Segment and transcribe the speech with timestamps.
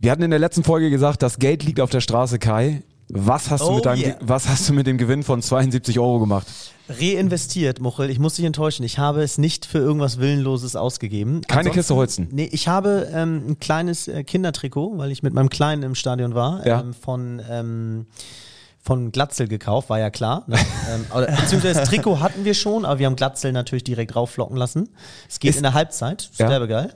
[0.00, 2.82] Wir hatten in der letzten Folge gesagt, das Geld liegt auf der Straße, Kai.
[3.12, 4.16] Was hast, du Oh mit deinem, yeah.
[4.20, 6.46] was hast du mit dem Gewinn von 72 Euro gemacht?
[6.88, 8.08] Reinvestiert, Muchel.
[8.08, 8.84] Ich muss dich enttäuschen.
[8.84, 11.40] Ich habe es nicht für irgendwas Willenloses ausgegeben.
[11.42, 12.28] Keine Ansonsten- Kiste Holzen.
[12.30, 16.34] Nee, ich habe ähm, ein kleines äh, Kindertrikot, weil ich mit meinem Kleinen im Stadion
[16.36, 16.80] war, Ja.
[16.80, 18.06] ähm, von, ähm,
[18.80, 20.44] von Glatzel gekauft, war ja klar.
[20.46, 20.56] Ne?
[20.94, 21.04] ähm,
[21.36, 24.88] beziehungsweise das Trikot hatten wir schon, aber wir haben Glatzel natürlich direkt raufflocken lassen.
[25.28, 26.48] Es geht Ist- in der Halbzeit, ist Ja.
[26.48, 26.94] derbegeil.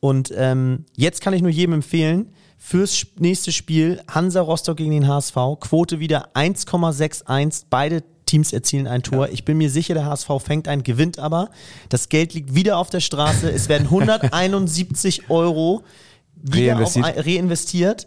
[0.00, 5.06] Und ähm, jetzt kann ich nur jedem empfehlen, fürs nächste Spiel Hansa Rostock gegen den
[5.06, 9.28] HSV, Quote wieder 1,61, beide Teams erzielen ein Tor.
[9.28, 11.48] Ich bin mir sicher, der HSV fängt ein, gewinnt aber.
[11.90, 13.48] Das Geld liegt wieder auf der Straße.
[13.50, 15.82] Es werden 171 Euro
[16.34, 17.04] wieder Reinvestiert.
[17.04, 18.06] Auf, ein- reinvestiert.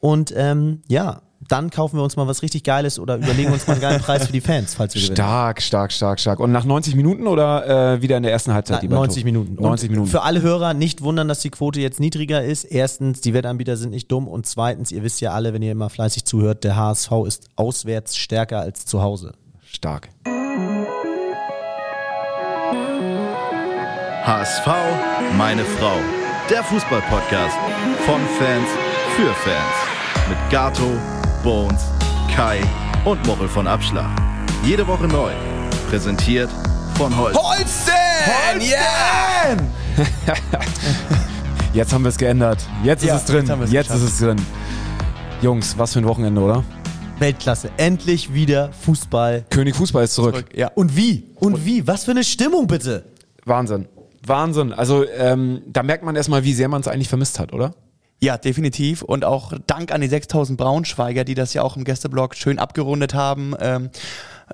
[0.00, 3.74] Und ähm, ja, dann kaufen wir uns mal was richtig Geiles oder überlegen uns mal
[3.74, 5.16] einen geilen Preis für die Fans, falls wir gewinnen.
[5.16, 6.40] Stark, stark, stark, stark.
[6.40, 8.82] Und nach 90 Minuten oder äh, wieder in der ersten Halbzeit?
[8.82, 9.32] die Nein, beiden 90 Tore?
[9.32, 9.62] Minuten.
[9.62, 10.10] 90 und Minuten.
[10.10, 12.64] Für alle Hörer nicht wundern, dass die Quote jetzt niedriger ist.
[12.64, 14.28] Erstens, die Wettanbieter sind nicht dumm.
[14.28, 18.16] Und zweitens, ihr wisst ja alle, wenn ihr immer fleißig zuhört, der HSV ist auswärts
[18.16, 19.32] stärker als zu Hause.
[19.64, 20.08] Stark.
[24.24, 24.66] HSV,
[25.36, 25.96] meine Frau.
[26.50, 27.56] Der Fußballpodcast
[28.06, 28.68] von Fans
[29.16, 30.28] für Fans.
[30.28, 30.90] Mit Gato,
[31.44, 31.82] Bones,
[32.34, 32.58] Kai
[33.04, 34.08] und Mochel von Abschlag.
[34.64, 35.30] Jede Woche neu.
[35.90, 36.48] Präsentiert
[36.96, 37.36] von Holz.
[37.36, 37.92] Holsten!
[38.60, 39.54] Ja!
[41.74, 42.58] Jetzt haben wir es geändert.
[42.82, 43.46] Jetzt Ja, ist es drin.
[43.46, 44.36] jetzt Jetzt, ist es drin.
[45.42, 46.64] Jungs, was für ein Wochenende, oder?
[47.18, 47.70] Weltklasse.
[47.76, 49.44] Endlich wieder Fußball.
[49.50, 50.46] König Fußball ist zurück.
[50.54, 50.68] Ja.
[50.74, 51.24] Und wie?
[51.36, 51.86] Und wie?
[51.86, 53.04] Was für eine Stimmung bitte?
[53.44, 53.86] Wahnsinn.
[54.26, 54.72] Wahnsinn.
[54.72, 57.74] Also ähm, da merkt man erstmal, wie sehr man es eigentlich vermisst hat, oder?
[58.20, 59.02] Ja, definitiv.
[59.02, 63.14] Und auch Dank an die 6000 Braunschweiger, die das ja auch im Gästeblock schön abgerundet
[63.14, 63.54] haben.
[63.60, 63.90] Ähm,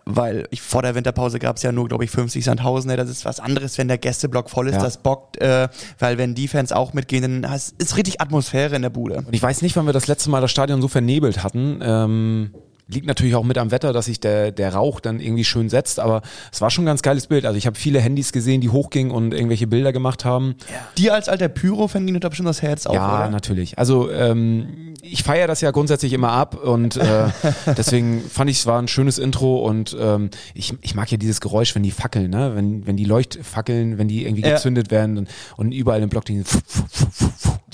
[0.05, 2.97] weil ich, vor der Winterpause gab es ja nur, glaube ich, 50 Sandhausen.
[2.97, 4.77] Das ist was anderes, wenn der Gästeblock voll ist.
[4.77, 4.83] Ja.
[4.83, 8.91] Das bockt, äh, weil wenn die Fans auch mitgehen, dann ist richtig Atmosphäre in der
[8.91, 9.17] Bude.
[9.17, 11.80] Und ich weiß nicht, wann wir das letzte Mal das Stadion so vernebelt hatten.
[11.83, 12.50] Ähm,
[12.92, 16.00] liegt natürlich auch mit am Wetter, dass sich der, der Rauch dann irgendwie schön setzt,
[16.00, 17.46] aber es war schon ein ganz geiles Bild.
[17.46, 20.55] Also ich habe viele Handys gesehen, die hochgingen und irgendwelche Bilder gemacht haben.
[20.98, 23.30] Dir als alter Pyro-Fan ging da bestimmt das Herz auf, ja, oder?
[23.30, 23.78] natürlich.
[23.78, 27.28] Also ähm, ich feiere das ja grundsätzlich immer ab und äh,
[27.77, 31.40] deswegen fand ich es war ein schönes Intro und ähm, ich, ich mag ja dieses
[31.40, 32.52] Geräusch, wenn die fackeln, ne?
[32.55, 34.55] wenn, wenn die Leuchtfackeln, wenn die irgendwie Ja.
[34.55, 36.42] gezündet werden und, und überall im Block die,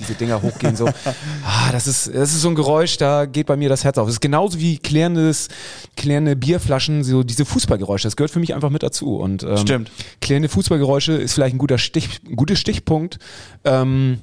[0.06, 0.89] diese Dinger hochgehen so.
[1.44, 4.09] Ah, das ist das ist so ein Geräusch, da geht bei mir das Herz auf.
[4.09, 5.49] Es ist genauso wie klärendes,
[5.97, 8.06] klärende Bierflaschen, so diese Fußballgeräusche.
[8.06, 9.91] Das gehört für mich einfach mit dazu und ähm, Stimmt.
[10.21, 13.19] Klärende Fußballgeräusche ist vielleicht ein guter Stich, ein guter Stichpunkt.
[13.65, 14.21] Ähm,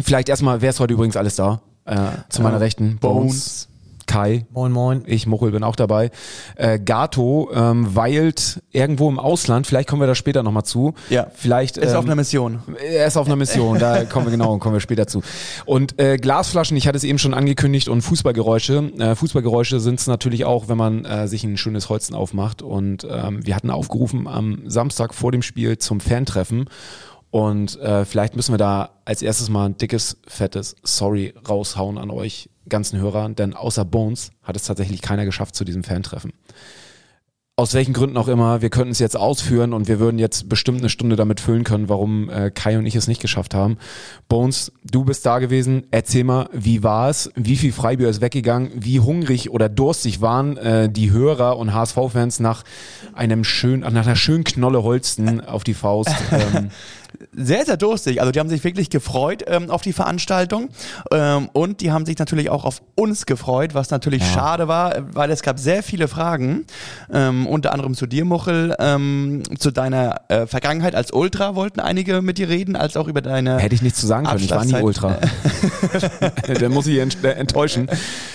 [0.00, 1.62] vielleicht erstmal, wer ist heute übrigens alles da?
[1.84, 1.96] Äh,
[2.28, 2.98] zu meiner Rechten.
[3.00, 3.68] Bones.
[4.12, 4.44] Kai.
[4.50, 5.04] Moin, moin.
[5.06, 6.10] Ich, Mochel, bin auch dabei.
[6.56, 9.66] Äh, Gato ähm, weilt irgendwo im Ausland.
[9.66, 10.92] Vielleicht kommen wir da später nochmal zu.
[11.08, 11.28] Ja.
[11.34, 12.62] Vielleicht, Ist ähm, auf einer Mission.
[12.78, 15.22] er ist auf einer Mission, da kommen wir genau, kommen wir später zu.
[15.64, 18.92] Und äh, Glasflaschen, ich hatte es eben schon angekündigt, und Fußballgeräusche.
[18.98, 22.60] Äh, Fußballgeräusche sind es natürlich auch, wenn man äh, sich ein schönes Holzen aufmacht.
[22.60, 26.68] Und ähm, wir hatten aufgerufen am Samstag vor dem Spiel zum Fantreffen.
[27.30, 32.10] Und äh, vielleicht müssen wir da als erstes mal ein dickes, fettes Sorry raushauen an
[32.10, 36.32] euch ganzen Hörer, denn außer Bones hat es tatsächlich keiner geschafft zu diesem Fantreffen
[37.54, 40.78] aus welchen Gründen auch immer, wir könnten es jetzt ausführen und wir würden jetzt bestimmt
[40.78, 43.76] eine Stunde damit füllen können, warum äh, Kai und ich es nicht geschafft haben.
[44.26, 45.86] Bones, du bist da gewesen.
[45.90, 47.30] Erzähl mal, wie war es?
[47.36, 48.70] Wie viel Freibier ist weggegangen?
[48.74, 52.64] Wie hungrig oder durstig waren äh, die Hörer und HSV-Fans nach
[53.12, 56.10] einem schön, nach einer schönen Knolle Holsten auf die Faust?
[56.32, 56.70] Ähm,
[57.34, 58.20] sehr, sehr durstig.
[58.20, 60.68] Also die haben sich wirklich gefreut ähm, auf die Veranstaltung
[61.10, 65.02] ähm, und die haben sich natürlich auch auf uns gefreut, was natürlich schade war, äh,
[65.12, 66.66] weil es gab sehr viele Fragen,
[67.12, 72.20] ähm, unter anderem zu dir, Muchel, ähm, zu deiner äh, Vergangenheit als Ultra wollten einige
[72.20, 73.58] mit dir reden, als auch über deine...
[73.58, 74.74] hätte ich nichts zu sagen können, ich war nie.
[74.74, 75.18] Ultra.
[76.60, 77.88] Dann muss ich ent äh, enttäuschen.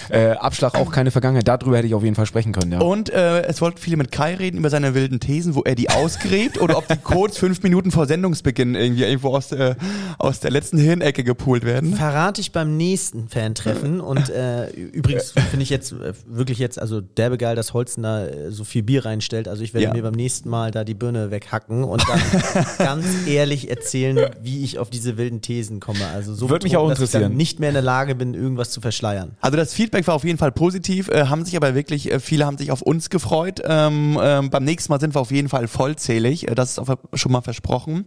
[0.10, 1.48] Äh, Abschlag auch keine Vergangenheit.
[1.48, 2.80] Darüber hätte ich auf jeden Fall sprechen können, ja.
[2.80, 5.90] Und äh, es wollten viele mit Kai reden über seine wilden Thesen, wo er die
[5.90, 9.76] ausgräbt oder ob die Codes fünf Minuten vor Sendungsbeginn irgendwie irgendwo aus, äh,
[10.18, 11.96] aus der letzten Hirnecke gepult werden.
[11.96, 14.00] Verrate ich beim nächsten Fan-Treffen.
[14.02, 18.26] Und äh, übrigens finde ich jetzt äh, wirklich jetzt, also derbe geil, dass Holzen da
[18.26, 19.48] äh, so viel Bier reinstellt.
[19.48, 19.94] Also ich werde Ja.
[19.94, 22.20] mir beim nächsten Mal da die Birne weghacken und dann
[22.78, 26.06] ganz ehrlich erzählen, wie ich auf diese wilden Thesen komme.
[26.14, 28.72] Also so Würde mich auch dass ich dann nicht mehr in der Lage bin, irgendwas
[28.72, 29.32] zu verschleiern.
[29.42, 32.46] Also das Feedback war auf jeden Fall positiv, äh, haben sich aber wirklich, äh, viele
[32.46, 33.62] haben sich auf uns gefreut.
[33.66, 36.96] Ähm, ähm, beim nächsten Mal sind wir auf jeden Fall vollzählig, äh, das ist auch
[37.14, 38.06] schon mal versprochen.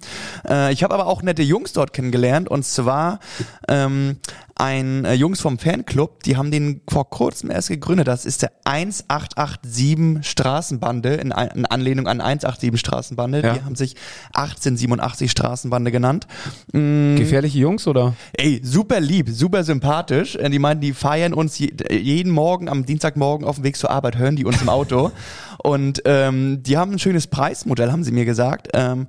[0.49, 3.21] Äh, ich habe aber auch nette Jungs dort kennengelernt und zwar
[3.69, 4.17] ähm,
[4.61, 8.07] ein äh, Jungs vom Fanclub, die haben den vor kurzem erst gegründet.
[8.07, 13.43] Das ist der 1887 Straßenbande, in, in Anlehnung an 187 Straßenbande.
[13.43, 13.55] Ja.
[13.55, 13.97] Die haben sich
[14.35, 16.27] 1887 Straßenbande genannt.
[16.73, 18.15] Mm, Gefährliche Jungs oder?
[18.35, 20.37] Ey, super lieb, super sympathisch.
[20.37, 23.77] Äh, Die meinen, die feiern uns je, äh, jeden Morgen, am Dienstagmorgen auf dem Weg
[23.77, 25.11] zur Arbeit, hören die uns im Auto.
[25.63, 28.69] Und ähm, die haben ein schönes Preismodell, haben sie mir gesagt.
[28.75, 29.09] Ähm,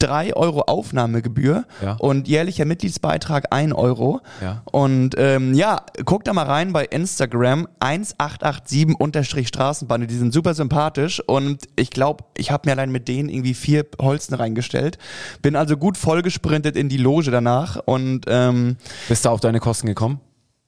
[0.00, 1.96] 3 Euro Aufnahmegebühr Ja.
[1.98, 4.20] und jährlicher Mitgliedsbeitrag 1 Euro.
[4.42, 4.62] Ja.
[4.72, 10.06] Und ähm, ja, guckt da mal rein bei Instagram 1887-Straßenbande.
[10.06, 13.86] Die sind super sympathisch und ich glaube, ich habe mir allein mit denen irgendwie vier
[14.00, 14.98] Holzen reingestellt.
[15.42, 18.76] Bin also gut vollgesprintet in die Loge danach und ähm,
[19.08, 20.20] Bist du auf deine Kosten gekommen?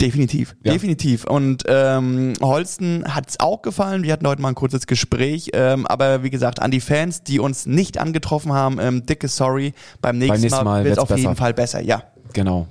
[0.02, 0.72] Definitiv, Ja.
[0.72, 1.24] definitiv.
[1.24, 4.02] Und ähm, Holsten hat's auch gefallen.
[4.02, 5.50] Wir hatten heute mal ein kurzes Gespräch.
[5.54, 9.72] Ähm, aber wie gesagt, an die Fans, die uns nicht angetroffen haben, ähm, dicke Sorry.
[10.00, 11.36] Beim nächsten, nächsten Mal Mal wird's wird's auf jeden besser.
[11.36, 11.80] Fall besser.
[11.80, 12.02] Ja.
[12.32, 12.66] Genau.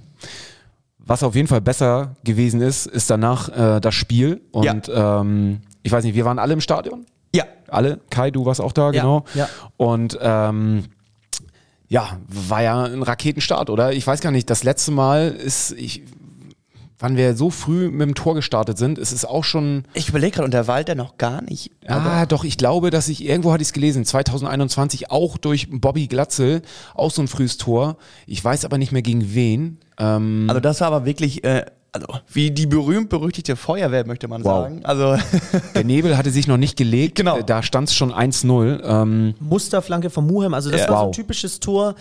[0.99, 4.41] Was auf jeden Fall besser gewesen ist, ist danach äh, das Spiel.
[4.51, 7.05] Und ähm, ich weiß nicht, wir waren alle im Stadion.
[7.33, 7.45] Ja.
[7.69, 7.99] Alle.
[8.09, 9.25] Kai, du warst auch da, Ja, genau.
[9.33, 9.47] ja.
[9.77, 10.83] Und ähm,
[11.87, 13.93] ja, war ja ein Raketenstart, oder?
[13.93, 16.03] Ich weiß gar nicht, das letzte Mal ist, ich,
[17.01, 20.31] wann wir so früh mit dem Tor gestartet sind, ist es auch schon, Ich überlege
[20.36, 21.71] gerade, und der Walter noch gar nicht.
[21.88, 26.07] ah, doch, ich glaube, dass ich, irgendwo hatte ich es gelesen, 2021 auch durch Bobby
[26.07, 26.62] Glatzel,
[26.95, 27.98] auch so ein frühes Tor.
[28.27, 29.80] Ich weiß aber nicht mehr gegen wen.
[30.00, 34.63] Ähm, Also das war aber wirklich, äh, also wie die berühmt-berüchtigte Feuerwehr, möchte man Wow.
[34.63, 34.86] sagen.
[34.86, 35.18] Also
[35.75, 37.15] Der Nebel hatte sich noch nicht gelegt.
[37.15, 37.42] Genau.
[37.42, 38.80] Da stand es schon 1-0.
[38.83, 40.53] Ähm, Musterflanke von Muhem.
[40.53, 40.88] Also das Ja.
[40.89, 41.15] war so ein Wow.
[41.15, 41.95] typisches Tor.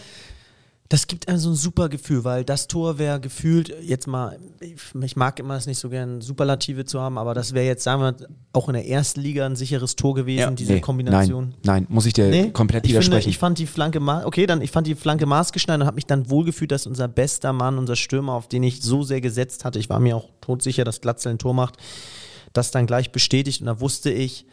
[0.91, 5.15] Das gibt einem so ein super Gefühl, weil das Tor wäre gefühlt, jetzt mal, ich,
[5.15, 8.17] mag immer es nicht so gern, Superlative zu haben, aber das wäre jetzt, sagen wir,
[8.53, 10.51] auch in der ersten Liga ein sicheres Tor gewesen, Ja.
[10.51, 11.51] diese nee, Kombination.
[11.63, 13.31] Nein, nein, muss ich dir Nee, komplett ich finde, widersprechen.
[13.31, 16.29] ich fand die Flanke, okay, dann ich fand die Flanke maßgeschneidert und habe mich dann
[16.29, 19.91] wohlgefühlt, dass unser bester Mann, unser Stürmer, auf den ich so sehr gesetzt hatte, ich
[19.91, 21.77] war mir auch todsicher, dass Glatzel ein Tor macht,
[22.53, 24.45] das dann gleich bestätigt und da wusste ich,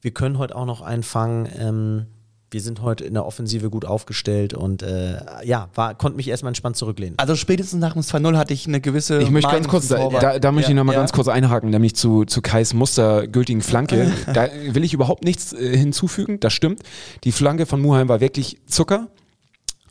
[0.00, 1.48] wir können heute auch noch einfangen.
[1.58, 2.06] Ähm,
[2.52, 6.50] wir sind heute in der Offensive gut aufgestellt und äh, ja, war, konnte mich erstmal
[6.50, 7.14] entspannt zurücklehnen.
[7.18, 10.22] Also spätestens nach dem 2-0 hatte ich eine gewisse Ich möchte ganz kurz, da, Torwart.
[10.22, 11.00] da, da möchte ich Ja, nochmal ja.
[11.00, 14.12] ganz kurz einhaken, nämlich zu, zu Kais mustergültigen Flanke.
[14.34, 16.80] da will ich überhaupt nichts äh, hinzufügen, das stimmt.
[17.24, 19.08] Die Flanke von Muheim war wirklich Zucker.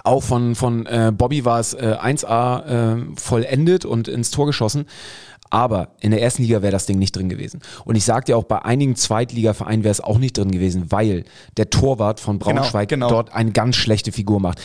[0.03, 4.85] Auch von, von äh, Bobby war es äh, 1A äh, vollendet und ins Tor geschossen.
[5.51, 7.59] Aber in der ersten Liga wäre das Ding nicht drin gewesen.
[7.85, 11.25] Und ich sag dir auch, bei einigen Zweitligavereinen wäre es auch nicht drin gewesen, weil
[11.57, 13.09] der Torwart von Braunschweig genau.
[13.09, 14.59] dort eine ganz schlechte Figur macht.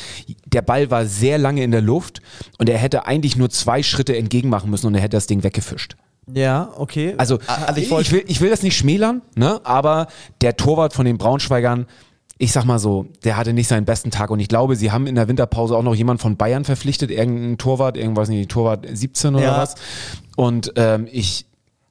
[0.46, 2.22] Der Ball war sehr lange in der Luft
[2.58, 5.42] und er hätte eigentlich nur zwei Schritte entgegen machen müssen und er hätte das Ding
[5.42, 5.96] weggefischt.
[6.32, 7.14] Ja, okay.
[7.18, 9.60] Also, Also ich ich, will, ich will das nicht schmälern, ne?
[9.64, 10.08] aber
[10.40, 11.86] der Torwart von den Braunschweigern,
[12.38, 15.06] ich sag mal so, der hatte nicht seinen besten Tag und ich glaube, sie haben
[15.06, 19.36] in der Winterpause auch noch jemanden von Bayern verpflichtet, irgendein Torwart, irgendwas nicht, Torwart 17
[19.36, 19.58] oder Ja.
[19.58, 19.76] was.
[20.36, 21.46] Und ähm, ich,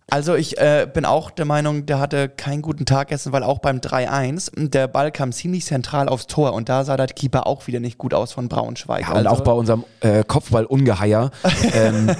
[0.09, 3.59] Also ich äh, bin auch der Meinung, der hatte keinen guten Tag gestern, weil auch
[3.59, 7.65] beim 3-1, der Ball kam ziemlich zentral aufs Tor und da sah der Keeper auch
[7.67, 9.01] wieder nicht gut aus von Braunschweig.
[9.01, 11.31] ja, und also, auch bei unserem äh, Kopfball-Ungeheuer,
[11.73, 12.11] ähm,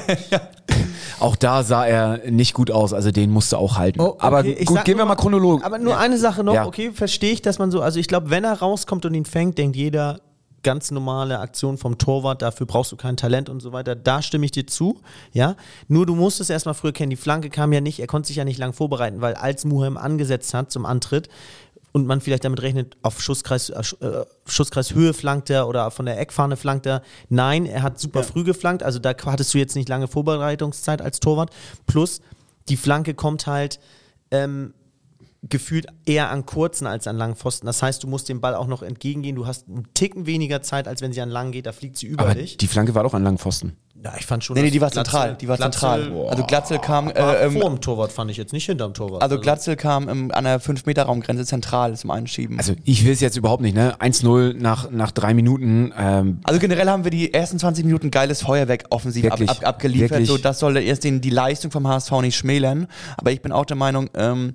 [1.19, 4.01] auch da sah er nicht gut aus, also den musste auch halten.
[4.01, 5.66] Oh, okay, Aber ich gut, gehen wir mal chronologisch.
[5.66, 6.66] Aber nur eine Sache noch, Ja.
[6.66, 9.57] okay, verstehe ich, dass man so, also ich glaube, wenn er rauskommt und ihn fängt,
[9.57, 10.19] denkt jeder,
[10.65, 13.95] ganz normale Aktion vom Torwart, dafür brauchst du kein Talent und so weiter.
[13.95, 15.00] Da stimme ich dir zu,
[15.31, 15.56] ja.
[15.88, 17.12] Nur du musst es erstmal früher kennen.
[17.12, 19.95] Die Flanke kam ja nicht, er konnte sich ja nicht lang vorbereiten, weil als Muhem
[19.95, 21.29] angesetzt hat zum Antritt
[21.91, 26.19] und man vielleicht damit rechnet, auf Schusskreis, äh, äh, Schusskreishöhe flankt er oder von der
[26.19, 27.03] Eckfahne flankt er.
[27.29, 31.19] Nein, er hat super früh geflankt, also da hattest du jetzt nicht lange Vorbereitungszeit als
[31.19, 31.51] Torwart.
[31.85, 32.21] Plus,
[32.69, 33.79] die Flanke kommt halt
[34.31, 34.74] ähm,
[35.49, 37.65] gefühlt eher an kurzen als an langen Pfosten.
[37.67, 39.35] Das heißt, du musst dem Ball auch noch entgegengehen.
[39.35, 41.65] Du hast einen Ticken weniger Zeit, als wenn sie an lang geht.
[41.65, 42.57] Da fliegt sie über Aber dich.
[42.57, 43.73] die Flanke war doch an langen Pfosten.
[44.03, 44.55] Ja, ich fand schon.
[44.55, 45.37] Nee, nee, die war Glatzel- zentral.
[45.39, 46.27] Die war Glatzel zentral.
[46.29, 49.23] Also Glatzel kam, äh, vor dem Torwart, fand ich jetzt nicht hinterm Torwart.
[49.23, 52.57] also Glatzel kam ähm, an der 5-Meter-Raumgrenze zentral zum Einschieben.
[52.59, 53.95] Also ich will es jetzt überhaupt nicht, ne?
[53.99, 55.91] 1-0 nach, nach drei Minuten.
[55.97, 59.65] Ähm, Also generell haben wir die ersten 20 Minuten geiles Feuerwerk offensiv ab, Wirklich, ab,
[59.65, 60.11] abgeliefert.
[60.11, 60.27] wirklich.
[60.27, 62.87] So, das soll erst den, die Leistung vom HSV nicht schmälern.
[63.17, 64.53] Aber ich bin auch der Meinung, ähm,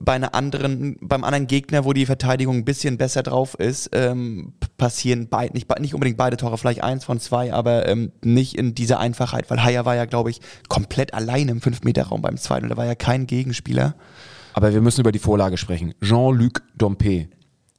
[0.00, 4.52] bei einer anderen, beim anderen Gegner, wo die Verteidigung ein bisschen besser drauf ist, ähm,
[4.78, 8.74] passieren beid, nicht, nicht unbedingt beide Tore, vielleicht eins von zwei, aber ähm, nicht in
[8.74, 12.68] dieser Einfachheit, weil Haya war ja, glaube ich, komplett allein im 5-Meter-Raum beim zweiten.
[12.68, 13.94] Da war ja kein Gegenspieler.
[14.54, 15.94] Aber wir müssen über die Vorlage sprechen.
[16.02, 17.28] Jean-Luc Dompe.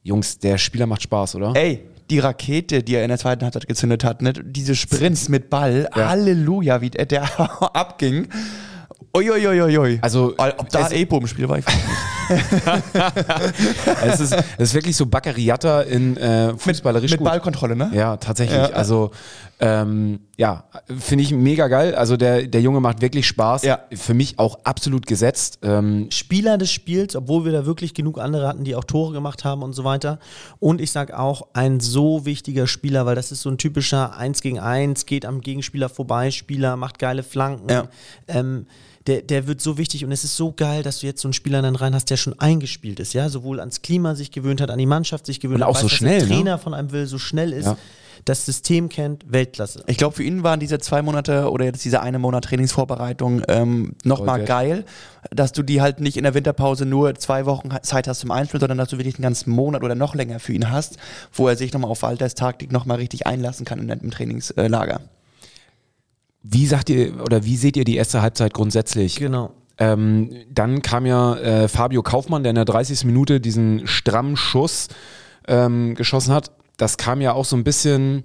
[0.02, 1.52] Jungs, der Spieler macht Spaß, oder?
[1.54, 4.32] Ey, die Rakete, die er in der zweiten Halbzeit gezündet hat, ne?
[4.32, 6.08] diese Sprints mit Ball, Ja.
[6.08, 7.22] Halleluja, wie der
[7.74, 8.28] abging.
[9.16, 9.98] Uiuiuiui.
[10.02, 11.84] Also, ob da Epo im Spiel war, ich weiß nicht.
[14.04, 17.90] es, ist, es ist wirklich so Baccariata in äh, fußballerischen Mit Ballkontrolle, ne?
[17.92, 18.58] Ja, tatsächlich.
[18.58, 18.70] Ja.
[18.70, 19.10] Also
[19.60, 20.64] Ähm, ja,
[20.98, 21.94] finde ich mega geil.
[21.94, 23.62] Also der, der Junge macht wirklich Spaß.
[23.62, 23.80] Ja.
[23.94, 25.60] Für mich auch absolut gesetzt.
[25.62, 29.44] Ähm, Spieler des Spiels, obwohl wir da wirklich genug andere hatten, die auch Tore gemacht
[29.44, 30.18] haben und so weiter.
[30.58, 34.42] Und ich sag auch, ein so wichtiger Spieler, weil das ist so ein typischer 1
[34.42, 37.70] gegen 1, geht am Gegenspieler vorbei, Spieler, macht geile Flanken.
[37.70, 37.88] Ja.
[38.26, 38.66] Ähm,
[39.06, 41.34] der, der wird so wichtig und es ist so geil, dass du jetzt so einen
[41.34, 44.70] Spieler dann rein hast, der schon eingespielt ist, ja, sowohl ans Klima sich gewöhnt hat,
[44.70, 46.34] an die Mannschaft sich gewöhnt Und hat, auch so was schnell, der ne?
[46.34, 47.76] Trainer von einem will, so schnell ist, Ja.
[48.24, 49.84] das System kennt, Weltklasse.
[49.88, 53.92] Ich glaube, für ihn waren diese zwei Monate oder jetzt diese eine Monat Trainingsvorbereitung ähm,
[54.04, 54.86] nochmal geil,
[55.30, 58.60] dass du die halt nicht in der Winterpause nur zwei Wochen Zeit hast zum Einspielen,
[58.60, 60.96] sondern dass du wirklich einen ganzen Monat oder noch länger für ihn hast,
[61.32, 65.00] wo er sich nochmal auf Walters Taktik nochmal richtig einlassen kann in dem Trainingslager.
[66.44, 69.16] Wie sagt ihr oder wie seht ihr die erste Halbzeit grundsätzlich?
[69.16, 69.52] Genau.
[69.78, 73.04] Ähm, dann kam ja äh, Fabio Kaufmann, der in der 30.
[73.04, 74.88] Minute diesen strammen Schuss
[75.48, 76.52] ähm, geschossen hat.
[76.76, 78.24] Das kam ja auch so ein bisschen,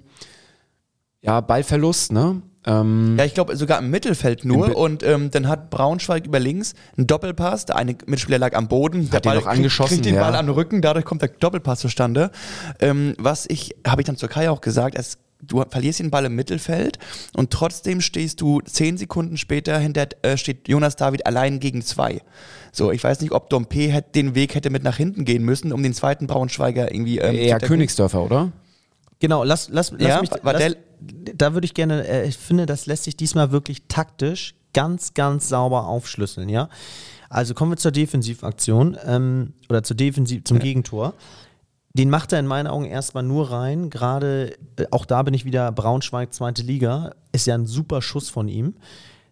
[1.22, 2.42] ja, Ballverlust, ne?
[2.66, 6.38] Ähm, Ja, ich glaube sogar im Mittelfeld nur Im und ähm, dann hat Braunschweig über
[6.38, 9.94] links einen Doppelpass, der eine Mitspieler lag am Boden, der Hat den Ball noch angeschossen,
[9.94, 10.20] kriegt den ja.
[10.20, 12.30] Ball am Rücken, dadurch kommt der Doppelpass zustande.
[12.80, 16.24] Ähm, was ich, habe ich dann zur Kai auch gesagt, es, du verlierst den Ball
[16.26, 16.98] im Mittelfeld
[17.34, 22.20] und trotzdem stehst du zehn Sekunden später hinter, äh, steht Jonas David allein gegen zwei.
[22.72, 25.72] So, ich weiß nicht, ob Dompe hätte, den Weg hätte mit nach hinten gehen müssen,
[25.72, 27.66] um den zweiten Braunschweiger irgendwie ähm, eher zu decken.
[27.66, 28.52] Königsdörfer, oder?
[29.18, 30.76] Genau, lass, lass, lass Ja, mich, war lass, der-
[31.34, 35.48] da würde ich gerne, äh, ich finde, das lässt sich diesmal wirklich taktisch ganz, ganz
[35.48, 36.68] sauber aufschlüsseln, ja.
[37.28, 41.14] Also kommen wir zur Defensivaktion ähm, oder zur Defensiv, zum Gegentor.
[41.92, 43.90] Den macht er in meinen Augen erstmal nur rein.
[43.90, 47.12] Gerade, äh, auch da bin ich wieder Braunschweig, zweite Liga.
[47.32, 48.74] Ist ja ein super Schuss von ihm.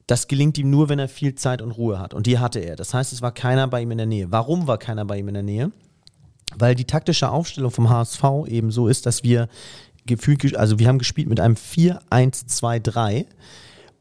[0.06, 2.14] Das gelingt ihm nur, wenn er viel Zeit und Ruhe hat.
[2.14, 2.76] Und die hatte er.
[2.76, 4.32] Das heißt, es war keiner bei ihm in der Nähe.
[4.32, 5.72] Warum war keiner bei ihm in der Nähe?
[6.56, 9.48] weil die taktische Aufstellung vom HSV eben so ist, dass wir
[10.06, 13.26] gefühlt, also wir haben gespielt mit einem 4-1-2-3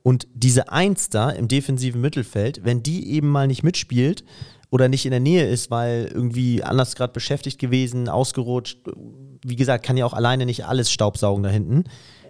[0.03, 4.23] und diese Eins da im defensiven Mittelfeld, wenn die eben mal nicht mitspielt
[4.69, 8.79] oder nicht in der Nähe ist, weil irgendwie anders gerade beschäftigt gewesen, ausgerutscht,
[9.45, 11.85] wie gesagt, kann ja auch alleine nicht alles staubsaugen da hinten,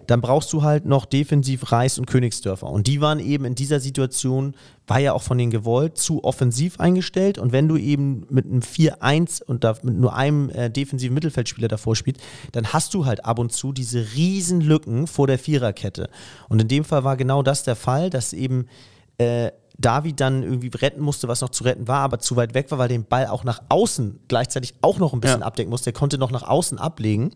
[0.08, 2.66] dann brauchst du halt noch defensiv Reis und Königsdörfer.
[2.66, 4.54] Und die waren eben in dieser Situation,
[4.86, 7.36] war ja auch von denen gewollt, zu offensiv eingestellt.
[7.36, 11.68] Und wenn du eben mit einem 4-1 und da mit nur einem äh, defensiven Mittelfeldspieler
[11.68, 16.08] davor spielst, dann hast du halt ab und zu diese riesen Lücken vor der Viererkette.
[16.48, 18.64] Und in dem Fall war genau das der Fall, dass eben
[19.18, 22.70] äh, David dann irgendwie retten musste, was noch zu retten war, aber zu weit weg
[22.70, 25.46] war, weil den Ball auch nach außen gleichzeitig auch noch ein bisschen Ja.
[25.46, 25.90] abdecken musste.
[25.90, 27.34] Er konnte noch nach außen ablegen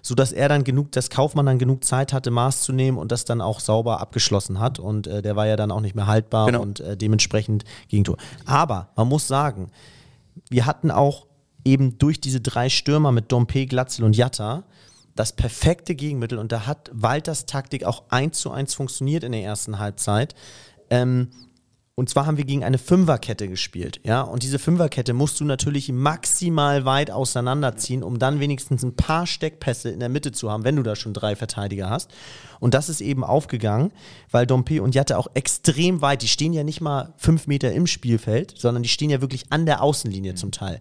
[0.00, 3.24] sodass er dann genug, dass Kaufmann dann genug Zeit hatte, Maß zu nehmen und das
[3.26, 4.78] dann auch sauber abgeschlossen hat.
[4.78, 6.62] Und äh, der war ja dann auch nicht mehr haltbar Genau.
[6.62, 8.16] und äh, dementsprechend Gegentor.
[8.46, 9.70] Aber man muss sagen,
[10.48, 11.26] wir hatten auch
[11.64, 14.62] eben durch diese drei Stürmer mit Dompe, Glatzel und Jatta
[15.16, 19.42] das perfekte Gegenmittel und da hat Walters Taktik auch eins zu eins funktioniert in der
[19.42, 20.34] ersten Halbzeit.
[20.90, 21.28] Ähm,
[21.98, 24.20] und zwar haben wir gegen eine Fünferkette gespielt, ja.
[24.20, 29.90] Und diese Fünferkette musst du natürlich maximal weit auseinanderziehen, um dann wenigstens ein paar Steckpässe
[29.90, 32.12] in der Mitte zu haben, wenn du da schon drei Verteidiger hast.
[32.60, 33.90] Und das ist eben aufgegangen,
[34.30, 37.88] weil Dompe und Jatte auch extrem weit, die stehen ja nicht mal fünf Meter im
[37.88, 40.80] Spielfeld, sondern die stehen ja wirklich an der Außenlinie zum Teil.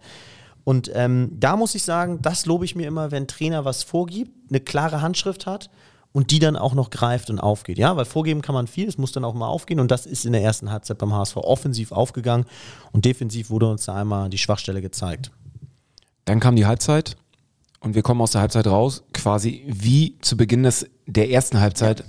[0.65, 4.51] Und ähm, da muss ich sagen, das lobe ich mir immer, wenn Trainer was vorgibt,
[4.51, 5.71] eine klare Handschrift hat
[6.17, 7.77] und die dann auch noch greift und aufgeht.
[7.77, 10.25] Ja, weil vorgeben kann man viel, es muss dann auch mal aufgehen und das ist
[10.25, 12.47] in der ersten Halbzeit beim HSV offensiv aufgegangen
[12.91, 15.29] und defensiv wurde uns da einmal die Schwachstelle gezeigt.
[16.25, 17.17] Dann kam die Halbzeit
[17.81, 22.03] und wir kommen aus der Halbzeit raus, quasi wie zu Beginn des, der ersten Halbzeit,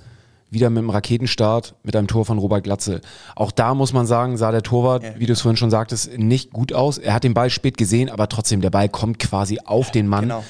[0.50, 3.00] wieder mit einem Raketenstart, mit einem Tor von Robert Glatzel.
[3.37, 6.52] Auch da muss man sagen, sah der Torwart, wie du es vorhin schon sagtest, nicht
[6.52, 6.99] gut aus.
[6.99, 10.23] Er hat den Ball spät gesehen, aber trotzdem, der Ball kommt quasi auf den Mann.
[10.25, 10.45] Genau.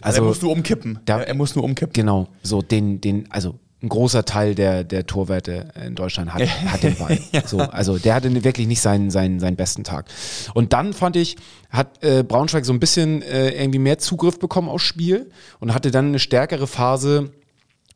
[0.00, 0.98] Also, er muss nur umkippen.
[1.04, 1.92] da- er, muss nur umkippen.
[1.92, 6.82] Genau, so den, den, also ein großer Teil der, der Torwerte in Deutschland hat, hat
[6.82, 7.18] den Ball.
[7.46, 10.04] so, also der hatte wirklich nicht seinen, seinen, seinen besten Tag.
[10.54, 11.36] Und dann fand ich,
[11.70, 15.30] hat äh, Braunschweig so ein bisschen äh, irgendwie mehr Zugriff bekommen aufs Spiel
[15.60, 17.30] und hatte dann eine stärkere Phase.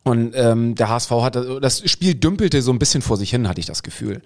[0.05, 3.59] Und ähm, der HSV hat das Spiel dümpelte so ein bisschen vor sich hin, hatte
[3.61, 4.21] ich das Gefühl.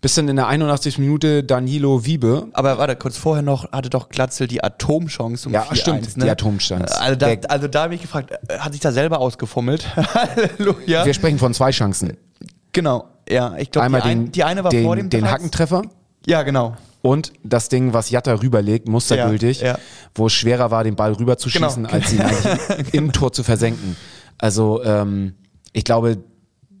[0.00, 0.98] Bis dann in der 81.
[0.98, 5.62] Minute Danilo Wiebe Aber warte, kurz vorher noch hatte doch Glatzel die Atomchance um Ja,
[5.64, 6.24] 4-1, stimmt, ne?
[6.26, 7.00] die Atomchance.
[7.00, 9.88] Also da, also da habe ich gefragt, äh, hat sich da selber ausgefummelt?
[9.96, 11.04] Halleluja.
[11.04, 12.16] Wir sprechen von zwei Chancen.
[12.72, 13.56] Genau, ja.
[13.58, 15.34] Ich glaube, Einmal die, ein, die eine war den, vor dem den 13.
[15.34, 15.82] Hackentreffer
[16.26, 16.76] Ja, genau.
[17.02, 19.78] und das Ding, was Jatta rüberlegt, mustergültig, Ja, ja.
[20.14, 21.92] wo es schwerer war, den Ball rüberzuschießen, Genau.
[21.92, 22.22] als ihn
[22.92, 23.96] im Tor zu versenken.
[24.38, 25.34] Also ähm,
[25.72, 26.18] ich glaube,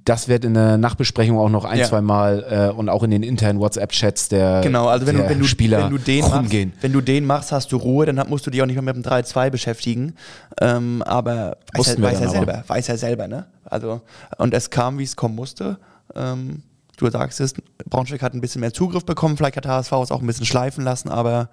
[0.04, 1.84] das wird in der Nachbesprechung auch noch ein, Ja.
[1.86, 5.30] zwei Mal äh, und auch in den internen WhatsApp-Chats der, Genau, also wenn der du,
[5.30, 8.26] wenn, du, Spieler wenn, du den machst, wenn du den machst, hast du Ruhe, dann
[8.28, 10.14] musst du dich auch nicht mehr mit dem 3-2 beschäftigen.
[10.62, 12.30] Ähm, aber weiß, er, weiß er aber.
[12.30, 13.46] selber, weiß er selber, ne?
[13.66, 14.00] Also,
[14.38, 15.76] und es kam, wie es kommen musste.
[16.14, 16.62] Ähm,
[16.96, 17.52] du sagst es,
[17.90, 20.84] Braunschweig hat ein bisschen mehr Zugriff bekommen, vielleicht hat HSV es auch ein bisschen schleifen
[20.84, 21.50] lassen, aber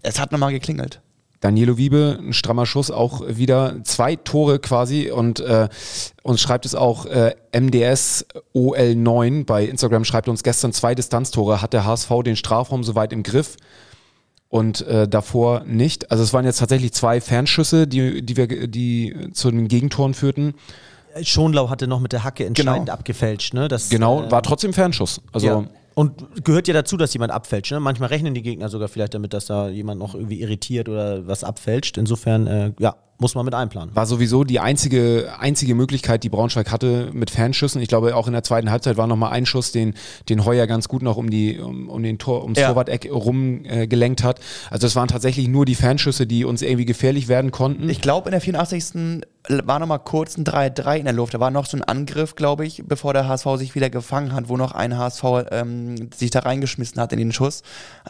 [0.00, 1.02] es hat nochmal geklingelt.
[1.46, 5.68] Danilo Wiebe, ein strammer Schuss, auch wieder zwei Tore quasi und äh,
[6.24, 11.72] uns schreibt es auch äh, MDS OL9 bei Instagram, schreibt uns gestern zwei Distanztore, hat
[11.72, 13.58] der HSV den Strafraum soweit im Griff
[14.48, 16.10] und äh, davor nicht.
[16.10, 20.54] Also es waren jetzt tatsächlich zwei Fernschüsse, die, die wir, die zu den Gegentoren führten.
[21.22, 22.92] Schonlau hatte noch mit der Hacke entscheidend Genau.
[22.92, 23.54] abgefälscht.
[23.54, 23.68] Ne?
[23.68, 25.20] Das, Genau, äh, war trotzdem Fernschuss.
[25.32, 25.64] Also ja.
[25.98, 27.72] Und gehört ja dazu, dass jemand abfälscht.
[27.72, 27.80] Ne?
[27.80, 31.42] Manchmal rechnen die Gegner sogar vielleicht damit, dass da jemand noch irgendwie irritiert oder was
[31.42, 31.96] abfälscht.
[31.96, 33.96] Insofern, äh, ja, muss man mit einplanen.
[33.96, 37.80] war sowieso die einzige, einzige Möglichkeit, die Braunschweig hatte mit Fernschüssen.
[37.80, 39.94] Ich glaube, auch in der zweiten Halbzeit war noch mal ein Schuss, den,
[40.28, 42.68] den Heuer ganz gut noch um die, um, um den Tor, ums Ja.
[42.68, 44.40] Torwart-Eck rum äh, gelenkt hat.
[44.70, 47.88] Also es waren tatsächlich nur die Fernschüsse, die uns irgendwie gefährlich werden konnten.
[47.88, 49.22] Ich glaube, in der 84.
[49.48, 51.34] war noch mal kurz ein 3-3 in der Luft.
[51.34, 54.48] Da war noch so ein Angriff, glaube ich, bevor der HSV sich wieder gefangen hat,
[54.48, 57.62] wo noch ein HSV ähm, sich da reingeschmissen hat in den Schuss.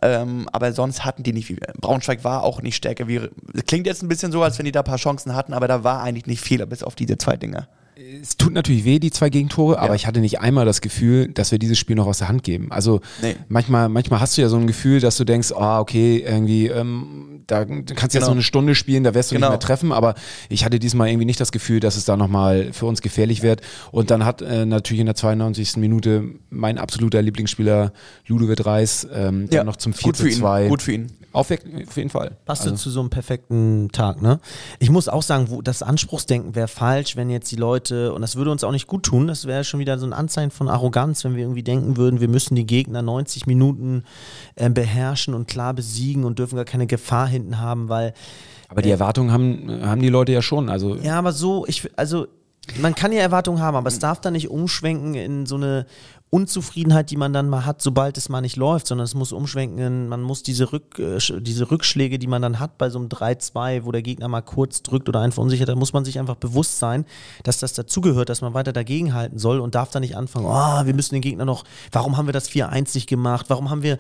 [0.03, 1.59] Ähm, aber sonst hatten die nicht viel.
[1.81, 3.09] Braunschweig war auch nicht stärker.
[3.09, 3.29] Wie,
[3.67, 5.85] klingt jetzt ein bisschen so, als wenn die da ein paar Chancen hatten, aber da
[5.85, 7.69] war eigentlich nicht viel, bis auf diese zwei Dinger.
[8.23, 11.51] Es tut natürlich weh, die zwei Gegentore, aber ich hatte nicht einmal das Gefühl, dass
[11.51, 12.71] wir dieses Spiel noch aus der Hand geben.
[12.71, 13.37] Also Nee.
[13.49, 17.43] manchmal, manchmal hast du ja so ein Gefühl, dass du denkst, ah, okay, irgendwie, ähm,
[17.47, 18.27] da kannst du jetzt Genau.
[18.27, 19.47] noch eine Stunde spielen, da wirst du Genau.
[19.49, 20.15] nicht mehr treffen, aber
[20.51, 23.63] ich hatte diesmal irgendwie nicht das Gefühl, dass es da nochmal für uns gefährlich wird.
[23.93, 25.77] Und dann hat äh, natürlich in der 92.
[25.79, 27.93] Minute mein absoluter Lieblingsspieler
[28.27, 30.35] Ludovic Reis ähm, dann noch zum 4 gut zu für ihn.
[30.37, 30.69] 2.
[30.69, 31.07] Gut für ihn.
[31.33, 32.33] Auf, auf jeden Fall.
[32.47, 34.41] Passt Also- zu so einem perfekten Tag, ne?
[34.79, 38.37] Ich muss auch sagen, wo, das Anspruchsdenken wäre falsch, wenn jetzt die Leute, und das
[38.37, 41.25] würde uns auch nicht gut tun, das wäre schon wieder so ein Anzeichen von Arroganz,
[41.25, 44.05] wenn wir irgendwie denken würden, wir müssen die Gegner 90 Minuten
[44.55, 48.15] äh, beherrschen und klar besiegen und dürfen gar keine Gefahr hinten haben, weil
[48.69, 50.69] Aber die Erwartungen haben, haben die Leute ja schon.
[50.69, 52.27] Also ja, aber so, ich, also,
[52.81, 55.87] man kann ja Erwartungen haben, aber es darf dann nicht umschwenken in so eine
[56.37, 60.09] Unzufriedenheit, die man dann mal hat, sobald es mal nicht läuft, sondern es muss umschwenken,
[60.09, 63.85] man muss diese, Rück, äh, diese Rückschläge, die man dann hat bei so einem 3-2,
[63.85, 66.79] wo der Gegner mal kurz drückt oder einen verunsichert, da muss man sich einfach bewusst
[66.79, 67.05] sein,
[67.43, 70.95] dass das dazugehört, dass man weiter dagegenhalten soll und darf da nicht anfangen, oh, wir
[70.95, 73.99] müssen den Gegner noch, warum haben wir das 4-1 nicht gemacht, warum haben wir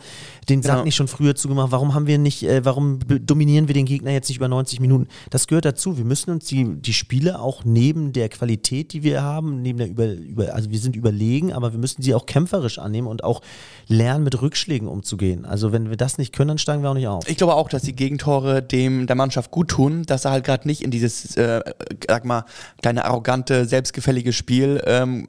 [0.48, 0.84] den Sack Genau.
[0.84, 4.28] nicht schon früher zugemacht, warum haben wir nicht, äh, warum dominieren wir den Gegner jetzt
[4.28, 5.08] nicht über 90 Minuten?
[5.30, 5.96] Das gehört dazu.
[5.96, 9.88] Wir müssen uns die, die Spiele auch neben der Qualität, die wir haben, neben der
[9.88, 13.40] über, über, also wir sind überlegen, aber wir müssen sie auch kämpferisch annehmen und auch
[13.88, 15.44] lernen, mit Rückschlägen umzugehen.
[15.44, 17.28] Also wenn wir das nicht können, dann steigen wir auch nicht auf.
[17.28, 20.66] Ich glaube auch, dass die Gegentore dem der Mannschaft gut tun, dass er halt gerade
[20.66, 21.60] nicht in dieses, äh,
[22.08, 22.44] sag mal,
[22.82, 25.28] kleine arrogante, selbstgefällige Spiel ähm,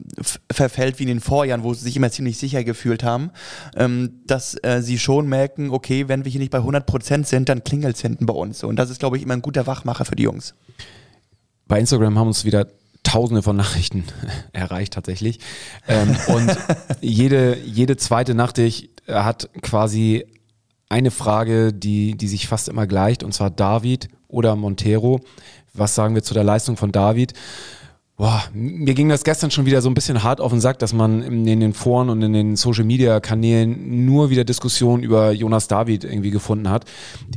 [0.52, 3.32] verfällt wie in den Vorjahren, wo sie sich immer ziemlich sicher gefühlt haben,
[3.76, 7.64] ähm, dass äh, sie schon merken, okay, wenn wir hier nicht bei 100% sind, dann
[7.64, 8.64] klingelt's hinten bei uns.
[8.64, 10.56] Und das ist, glaube ich, immer ein guter Wachmacher für die Jungs.
[11.68, 12.68] bei Instagram haben uns wieder
[13.08, 14.04] tausende von Nachrichten
[14.54, 15.40] erreicht tatsächlich.
[15.88, 16.58] Ähm, und
[17.02, 20.26] jede, jede zweite Nachricht hat quasi
[20.90, 25.22] eine Frage, die, die sich fast immer gleicht, und zwar David oder Montero.
[25.74, 27.34] Was sagen wir zu der Leistung von David?
[28.18, 30.92] Boah, mir ging das gestern schon wieder so ein bisschen hart auf den Sack, dass
[30.92, 35.32] man in, in den Foren und in den Social Media Kanälen nur wieder Diskussionen über
[35.32, 36.86] Jonas David irgendwie gefunden hat.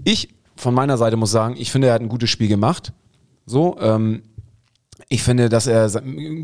[0.04, 2.92] Ich von meiner Seite muss sagen, ich finde, er hat ein gutes Spiel gemacht.
[3.46, 4.22] So, ähm,
[5.12, 5.90] ich finde, dass er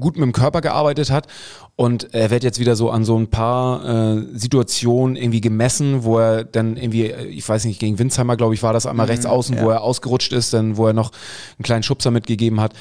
[0.01, 1.29] gut mit dem Körper gearbeitet hat
[1.77, 6.19] und er wird jetzt wieder so an so ein paar äh, Situationen irgendwie gemessen, wo
[6.19, 9.25] er dann irgendwie, äh, ich weiß nicht, gegen Winsheimer, glaube ich, war das einmal rechts
[9.25, 9.77] außen, wo ja.
[9.77, 11.13] er ausgerutscht ist, dann wo er noch
[11.59, 12.73] einen kleinen Schubser mitgegeben hat.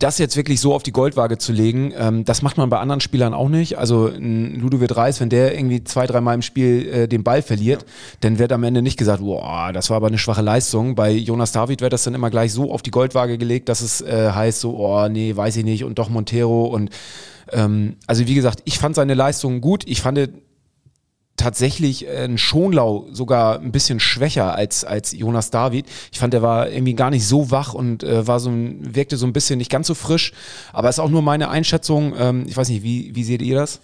[0.00, 3.00] Das jetzt wirklich so auf die Goldwaage zu legen, ähm, das macht man bei anderen
[3.00, 3.78] Spielern auch nicht.
[3.78, 7.84] Also ein Ludovic Reis, wenn der irgendwie zwei, dreimal im Spiel äh, den Ball verliert,
[8.20, 10.96] dann wird am Ende nicht gesagt, boah, das war aber eine schwache Leistung.
[10.96, 14.00] Bei Jonas David wird das dann immer gleich so auf die Goldwaage gelegt, dass es
[14.00, 16.90] äh, heißt so, oh nee, weiß ich nicht und doch Montero und
[17.52, 19.84] ähm, also wie gesagt, ich fand seine Leistung gut.
[19.86, 20.18] Ich fand
[21.40, 25.86] tatsächlich äh, ein Schonlau sogar ein bisschen schwächer als, als Jonas David.
[26.12, 29.16] Ich fand, er war irgendwie gar nicht so wach und äh, war so ein, wirkte
[29.16, 30.32] so ein bisschen nicht ganz so frisch.
[30.72, 32.14] Aber ist auch nur meine Einschätzung.
[32.18, 33.80] Ähm, ich weiß nicht, wie, wie seht ihr das?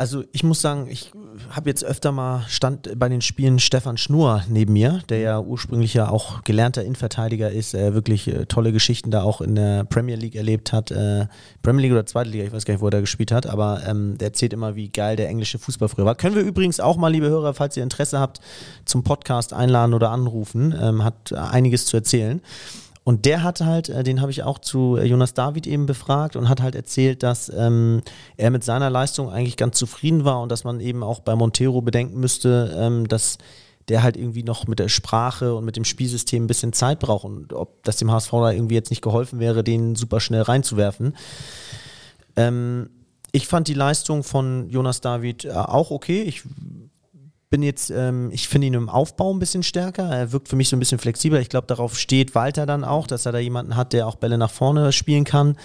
[0.00, 1.12] Also ich muss sagen, ich
[1.50, 5.92] habe jetzt öfter mal stand bei den Spielen Stefan Schnur neben mir, der ja ursprünglich
[5.92, 10.36] ja auch gelernter Innenverteidiger ist, äh, wirklich tolle Geschichten da auch in der Premier League
[10.36, 10.90] erlebt hat.
[10.90, 11.26] Äh,
[11.60, 13.82] Premier League oder Zweite Liga, ich weiß gar nicht, wo er da gespielt hat, aber
[13.86, 16.14] ähm, der erzählt immer, wie geil der englische Fußball früher war.
[16.14, 18.40] Können wir übrigens auch mal, liebe Hörer, falls ihr Interesse habt,
[18.86, 20.74] zum Podcast einladen oder anrufen.
[20.80, 22.40] Ähm, hat einiges zu erzählen.
[23.02, 26.36] Und der hat halt, äh, den habe ich auch zu äh, Jonas David eben befragt
[26.36, 28.02] und hat halt erzählt, dass ähm,
[28.36, 31.80] er mit seiner Leistung eigentlich ganz zufrieden war und dass man eben auch bei Montero
[31.80, 33.38] bedenken müsste, ähm, dass
[33.88, 37.24] der halt irgendwie noch mit der Sprache und mit dem Spielsystem ein bisschen Zeit braucht
[37.24, 41.16] und ob das dem HSV da irgendwie jetzt nicht geholfen wäre, den super schnell reinzuwerfen.
[42.36, 42.90] Ähm,
[43.32, 46.22] ich fand die Leistung von Jonas David äh, auch okay.
[46.22, 46.42] Ich
[47.50, 50.04] bin jetzt, ähm, ich finde ihn im Aufbau ein bisschen stärker.
[50.04, 51.40] Er wirkt für mich so ein bisschen flexibler.
[51.40, 54.38] Ich glaube, darauf steht Walter dann auch, dass er da jemanden hat, der auch Bälle
[54.38, 55.56] nach vorne spielen kann.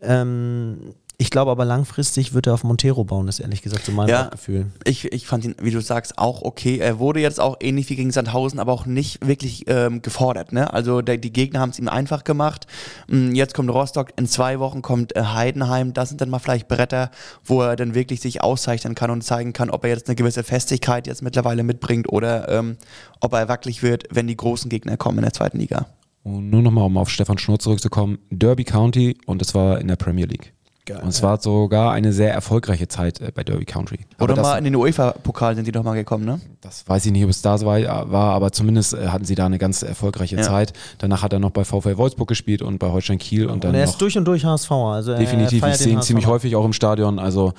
[0.00, 4.08] Ähm, ich glaube aber langfristig wird er auf Montero bauen, ist ehrlich gesagt so mein
[4.08, 4.24] Ja.
[4.24, 4.66] Gefühl.
[4.84, 6.78] Ich, ich fand ihn, wie du sagst, auch okay.
[6.78, 10.52] Er wurde jetzt auch ähnlich wie gegen Sandhausen, aber auch nicht wirklich ähm, gefordert.
[10.52, 10.72] Ne?
[10.72, 12.66] Also der, die Gegner haben es ihm einfach gemacht.
[13.08, 15.92] Mm, Jetzt kommt Rostock, in zwei Wochen kommt äh, Heidenheim.
[15.92, 17.10] Das sind dann mal vielleicht Bretter,
[17.44, 20.42] wo er dann wirklich sich auszeichnen kann und zeigen kann, ob er jetzt eine gewisse
[20.42, 22.76] Festigkeit jetzt mittlerweile mitbringt oder ähm,
[23.20, 25.86] ob er wackelig wird, wenn die großen Gegner kommen in der zweiten Liga.
[26.24, 29.96] Und nur nochmal, um auf Stefan Schnurr zurückzukommen, Derby County und das war in der
[29.96, 30.52] Premier League.
[30.90, 34.00] Und es war sogar eine sehr erfolgreiche Zeit äh, bei Derby County.
[34.16, 36.40] Aber Oder das, mal in den UEFA-Pokal sind die doch mal gekommen, ne?
[36.60, 39.34] das weiß ich nicht, ob es da so war, war aber zumindest äh, hatten sie
[39.36, 40.42] da eine ganz erfolgreiche Ja.
[40.42, 40.72] Zeit.
[40.98, 43.76] Danach hat er noch bei VfL Wolfsburg gespielt und bei Holstein Kiel und dann Und
[43.76, 44.70] er noch ist durch und durch HSV.
[44.72, 45.64] Also er definitiv.
[45.64, 47.18] Ich sehe ihn ziemlich häufig auch im Stadion.
[47.20, 47.52] Also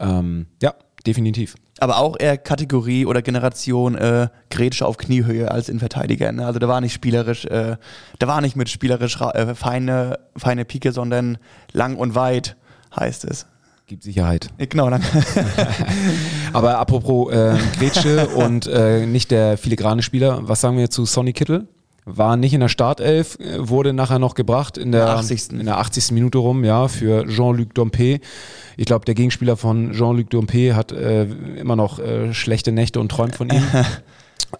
[0.00, 0.74] ähm, ja,
[1.06, 1.54] definitiv.
[1.78, 6.32] aber auch eher Kategorie oder Generation äh, Gretsch auf Kniehöhe als Innenverteidiger.
[6.32, 6.46] Ne?
[6.46, 7.76] Also da war nicht spielerisch, äh,
[8.18, 11.38] da war nicht mit spielerisch äh, feine, feine Pike, sondern
[11.72, 12.56] lang und weit
[12.98, 13.46] heißt es.
[13.86, 14.48] Gibt Sicherheit.
[14.58, 15.02] Genau, lang.
[16.52, 21.32] Aber apropos äh, Grätsche und äh, nicht der filigrane Spieler, was sagen wir zu Sonny
[21.32, 21.66] Kittel?
[22.04, 25.52] War nicht in der Startelf, äh, wurde nachher noch gebracht in der, In der 80..
[25.52, 26.12] in der 80.
[26.12, 28.20] Minute rum, ja, für Jean-Luc Dompe.
[28.76, 33.10] Ich glaube, der Gegenspieler von Jean-Luc Dompe hat äh, immer noch äh, schlechte Nächte und
[33.10, 33.62] träumt von ihm.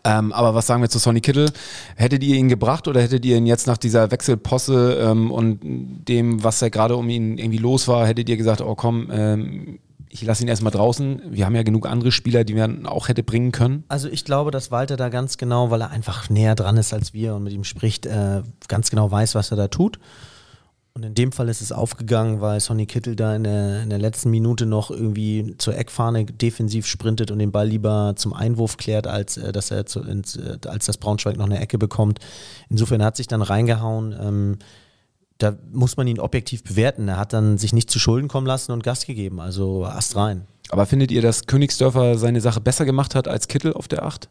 [0.04, 1.50] Ähm, aber was sagen wir zu Sonny Kittel?
[1.96, 6.42] Hättet ihr ihn gebracht oder hättet ihr ihn jetzt nach dieser Wechselposse ähm, und dem,
[6.42, 9.78] was da gerade um ihn irgendwie los war, hättet ihr gesagt, oh komm, ähm,
[10.12, 11.22] ich lasse ihn erstmal draußen.
[11.30, 13.84] Wir haben ja genug andere Spieler, die man auch hätte bringen können.
[13.88, 17.14] Also ich glaube, dass Walter da ganz genau, weil er einfach näher dran ist als
[17.14, 19.98] wir und mit ihm spricht, äh, ganz genau weiß, was er da tut.
[20.94, 23.98] Und in dem Fall ist es aufgegangen, weil Sonny Kittel da in der, in der
[23.98, 29.06] letzten Minute noch irgendwie zur Eckfahne defensiv sprintet und den Ball lieber zum Einwurf klärt,
[29.06, 32.18] als äh, dass er zu, äh, als das Braunschweig noch eine Ecke bekommt.
[32.68, 34.14] Insofern er hat sich dann reingehauen.
[34.20, 34.58] Ähm,
[35.38, 37.08] da muss man ihn objektiv bewerten.
[37.08, 39.40] Er hat dann sich nicht zu Schulden kommen lassen und Gas gegeben.
[39.40, 40.46] Also Ast rein.
[40.68, 44.28] Aber findet ihr, dass Königsdörfer seine Sache besser gemacht hat als Kittel auf der 8?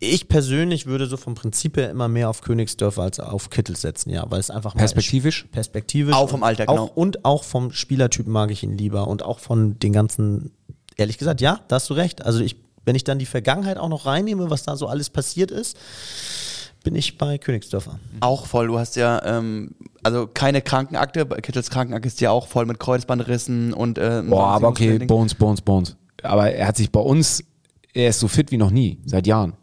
[0.00, 4.10] Ich persönlich würde so vom Prinzip her immer mehr auf Königsdörfer als auf Kittel setzen,
[4.10, 5.46] ja, weil es einfach mal Perspektivisch?
[5.50, 6.92] perspektivisch Auch vom Alter, auch, genau.
[6.94, 10.52] und auch vom Spielertyp mag ich ihn lieber und auch von den ganzen,
[10.96, 12.24] ehrlich gesagt, ja, da hast du recht.
[12.24, 15.50] Also ich, wenn ich dann die Vergangenheit auch noch reinnehme, was da so alles passiert
[15.50, 15.76] ist,
[16.84, 17.98] bin ich bei Königsdörfer.
[18.20, 18.68] auch voll.
[18.68, 21.26] Du hast ja, ähm, also keine Krankenakte.
[21.26, 24.98] Bei Kittels Krankenakte ist ja auch voll mit Kreuzbandrissen und äh, Boah, aber okay.
[24.98, 25.96] Bones, Bones, Bones.
[26.22, 27.42] Aber er hat sich bei uns,
[27.92, 29.54] er ist so fit wie noch nie, seit Jahren.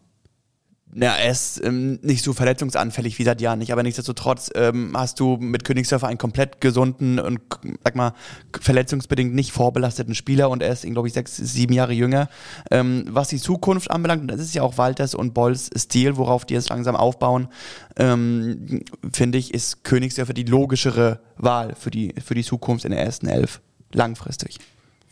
[0.97, 5.19] Ja, er ist ähm, nicht so verletzungsanfällig wie seit Jahren nicht, aber nichtsdestotrotz ähm, hast
[5.19, 7.41] du mit Königsdörfer einen komplett gesunden und,
[7.83, 8.13] sag mal,
[8.57, 12.29] verletzungsbedingt nicht vorbelasteten Spieler und er ist, glaube ich, sechs, sieben Jahre jünger.
[12.71, 16.45] Ähm, was die Zukunft anbelangt, und das ist ja auch Walters und Bolls Stil, worauf
[16.45, 17.49] die jetzt langsam aufbauen,
[17.97, 23.01] ähm, finde ich, ist Königsdörfer die logischere Wahl für die, für die Zukunft in der
[23.01, 23.59] ersten Elf.
[23.91, 24.59] Langfristig.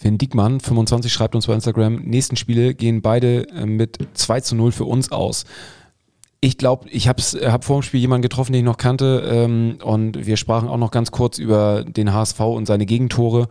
[0.03, 4.53] Finn Diekmann, 25, schreibt uns bei Instagram, nächsten Spiele gehen beide äh, mit 2 zu
[4.53, 5.45] 0 für uns aus.
[6.41, 9.77] Ich glaube, ich habe hab vor dem Spiel jemanden getroffen, den ich noch kannte ähm,
[9.81, 13.47] und wir sprachen auch noch ganz kurz über den HSV und seine Gegentore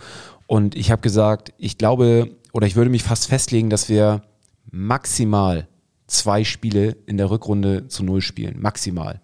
[0.47, 4.21] und ich habe gesagt, ich glaube oder ich würde mich fast festlegen, dass wir
[4.71, 5.69] maximal
[6.07, 8.61] zwei Spiele in der Rückrunde zu null spielen.
[8.61, 9.23] Maximal.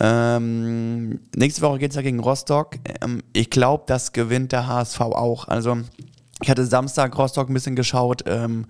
[0.00, 2.76] Ähm, nächste Woche geht's ja gegen Rostock.
[3.02, 5.46] Ähm, ich glaube, das gewinnt der HSV auch.
[5.46, 5.76] Also
[6.44, 8.24] ich hatte Samstag Rostock ein bisschen geschaut.
[8.26, 8.66] Ähm,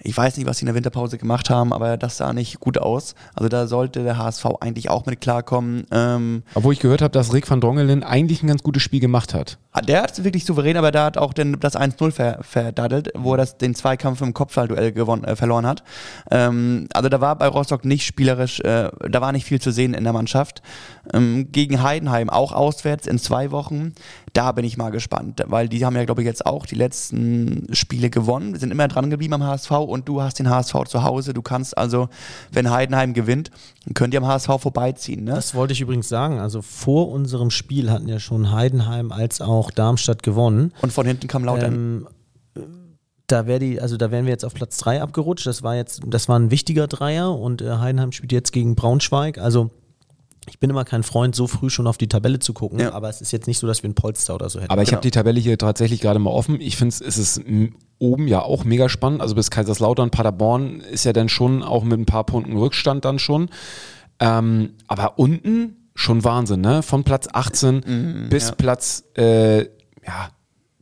[0.00, 2.78] ich weiß nicht, was sie in der Winterpause gemacht haben, aber das sah nicht gut
[2.78, 3.14] aus.
[3.34, 5.86] Also da sollte der HSV eigentlich auch mit klarkommen.
[5.90, 9.34] Ähm, Obwohl ich gehört habe, dass Rick van Drongelen eigentlich ein ganz gutes Spiel gemacht
[9.34, 9.58] hat.
[9.80, 13.34] Der hat es wirklich souverän, aber der hat auch den, das 1-0 ver, verdaddelt, wo
[13.34, 15.82] er das, den Zweikampf im Kopfballduell gewonnen, äh, verloren hat.
[16.30, 19.94] Ähm, also da war bei Rostock nicht spielerisch, äh, da war nicht viel zu sehen
[19.94, 20.62] in der Mannschaft.
[21.12, 23.94] Ähm, gegen Heidenheim auch auswärts in zwei Wochen.
[24.32, 27.68] Da bin ich mal gespannt, weil die haben ja, glaube ich, jetzt auch die letzten
[27.72, 31.34] Spiele gewonnen, sind immer dran geblieben am HSV und du hast den HSV zu Hause.
[31.34, 32.08] Du kannst also,
[32.50, 33.50] wenn Heidenheim gewinnt,
[33.94, 35.24] könnt ihr am HSV vorbeiziehen.
[35.24, 35.34] Ne?
[35.34, 36.40] Das wollte ich übrigens sagen.
[36.40, 40.72] Also vor unserem Spiel hatten ja schon Heidenheim als auch Darmstadt gewonnen.
[40.82, 41.74] Und von hinten kam Lautern.
[41.74, 42.08] Ähm,
[43.26, 45.46] da wäre die, also da wären wir jetzt auf Platz 3 abgerutscht.
[45.46, 49.38] Das war jetzt, das war ein wichtiger Dreier und äh, Heidenheim spielt jetzt gegen Braunschweig.
[49.38, 49.70] Also
[50.46, 52.92] ich bin immer kein Freund, so früh schon auf die Tabelle zu gucken, Ja.
[52.92, 54.70] aber es ist jetzt nicht so, dass wir ein Polster oder so hätten.
[54.70, 54.98] Aber ich Genau.
[54.98, 56.60] habe die Tabelle hier tatsächlich gerade mal offen.
[56.60, 57.40] Ich finde, es ist
[57.98, 59.22] oben ja auch mega spannend.
[59.22, 63.18] Also bis Kaiserslautern, Paderborn ist ja dann schon auch mit ein paar Punkten Rückstand dann
[63.18, 63.48] schon.
[64.20, 66.82] Ähm, aber unten schon Wahnsinn, ne?
[66.82, 70.28] Von Platz 18 Mhm, bis Platz äh, ja,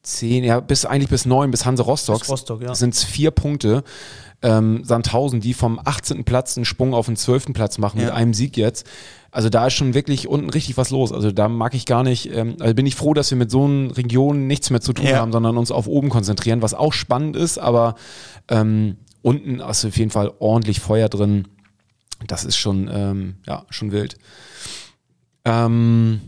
[0.02, 2.74] 10, ja, bis eigentlich bis 9, bis Hanse Rostock, Bis Rostock, ja.
[2.74, 3.84] sind es vier Punkte.
[4.44, 6.24] Ähm, Sandhausen, die vom 18.
[6.24, 7.52] Platz einen Sprung auf den 12.
[7.52, 8.14] Platz machen mit Ja.
[8.14, 8.84] einem Sieg jetzt.
[9.30, 11.12] Also da ist schon wirklich unten richtig was los.
[11.12, 13.64] Also da mag ich gar nicht, ähm, also bin ich froh, dass wir mit so
[13.66, 15.18] einer Region nichts mehr zu tun Ja.
[15.18, 17.94] haben, sondern uns auf oben konzentrieren, was auch spannend ist, aber
[18.48, 21.46] ähm, unten ist auf jeden Fall ordentlich Feuer drin.
[22.26, 24.16] Das ist schon, ähm, ja, schon wild.
[25.44, 26.20] Ähm,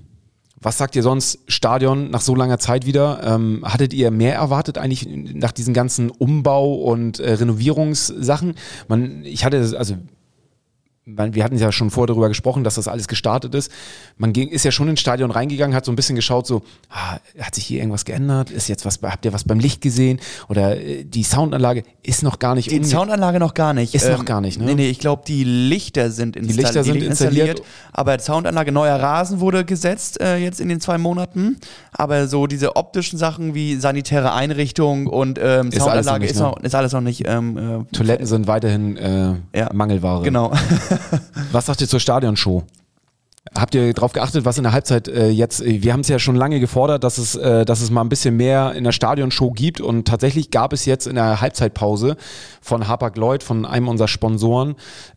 [0.60, 1.40] was sagt ihr sonst?
[1.46, 3.20] Stadion nach so langer Zeit wieder.
[3.22, 8.54] Ähm, hattet ihr mehr erwartet eigentlich nach diesen ganzen Umbau- und äh, Renovierungssachen?
[8.88, 9.96] Man, ich hatte, also
[11.06, 13.70] wir hatten ja schon vorher darüber gesprochen, dass das alles gestartet ist.
[14.16, 17.18] Man ging, ist ja schon ins Stadion reingegangen, hat so ein bisschen geschaut, so, ah,
[17.38, 18.50] hat sich hier irgendwas geändert?
[18.50, 20.18] Ist jetzt was, habt ihr was beim Licht gesehen?
[20.48, 23.94] Oder äh, die Soundanlage ist noch gar nicht Die Soundanlage noch gar nicht.
[23.94, 24.64] Ist noch gar nicht, ne?
[24.64, 26.64] Nee, nee, ich glaube, die Lichter sind installiert.
[26.64, 27.62] Lichter sind installiert.
[27.92, 31.58] Aber Soundanlage, neuer Rasen wurde gesetzt äh, jetzt in den zwei Monaten.
[31.92, 36.30] Aber so diese optischen Sachen wie sanitäre Einrichtung und ähm, Ist alles noch Soundanlage nicht,
[36.30, 36.42] ist, ne?
[36.44, 37.24] noch, ist alles noch nicht.
[37.26, 39.68] Ähm, äh, Toiletten sind weiterhin äh, Ja.
[39.72, 40.22] Mangelware.
[40.22, 40.52] Genau.
[41.52, 42.64] Was sagt ihr zur Stadionshow?
[43.54, 46.18] Habt ihr darauf geachtet, was in der Halbzeit äh, jetzt, äh, wir haben es ja
[46.18, 49.50] schon lange gefordert, dass es, äh, dass es mal ein bisschen mehr in der Stadionshow
[49.50, 49.82] gibt.
[49.82, 52.16] Und tatsächlich gab es jetzt in der Halbzeitpause
[52.62, 54.76] von Hapag-Lloyd, von einem unserer Sponsoren,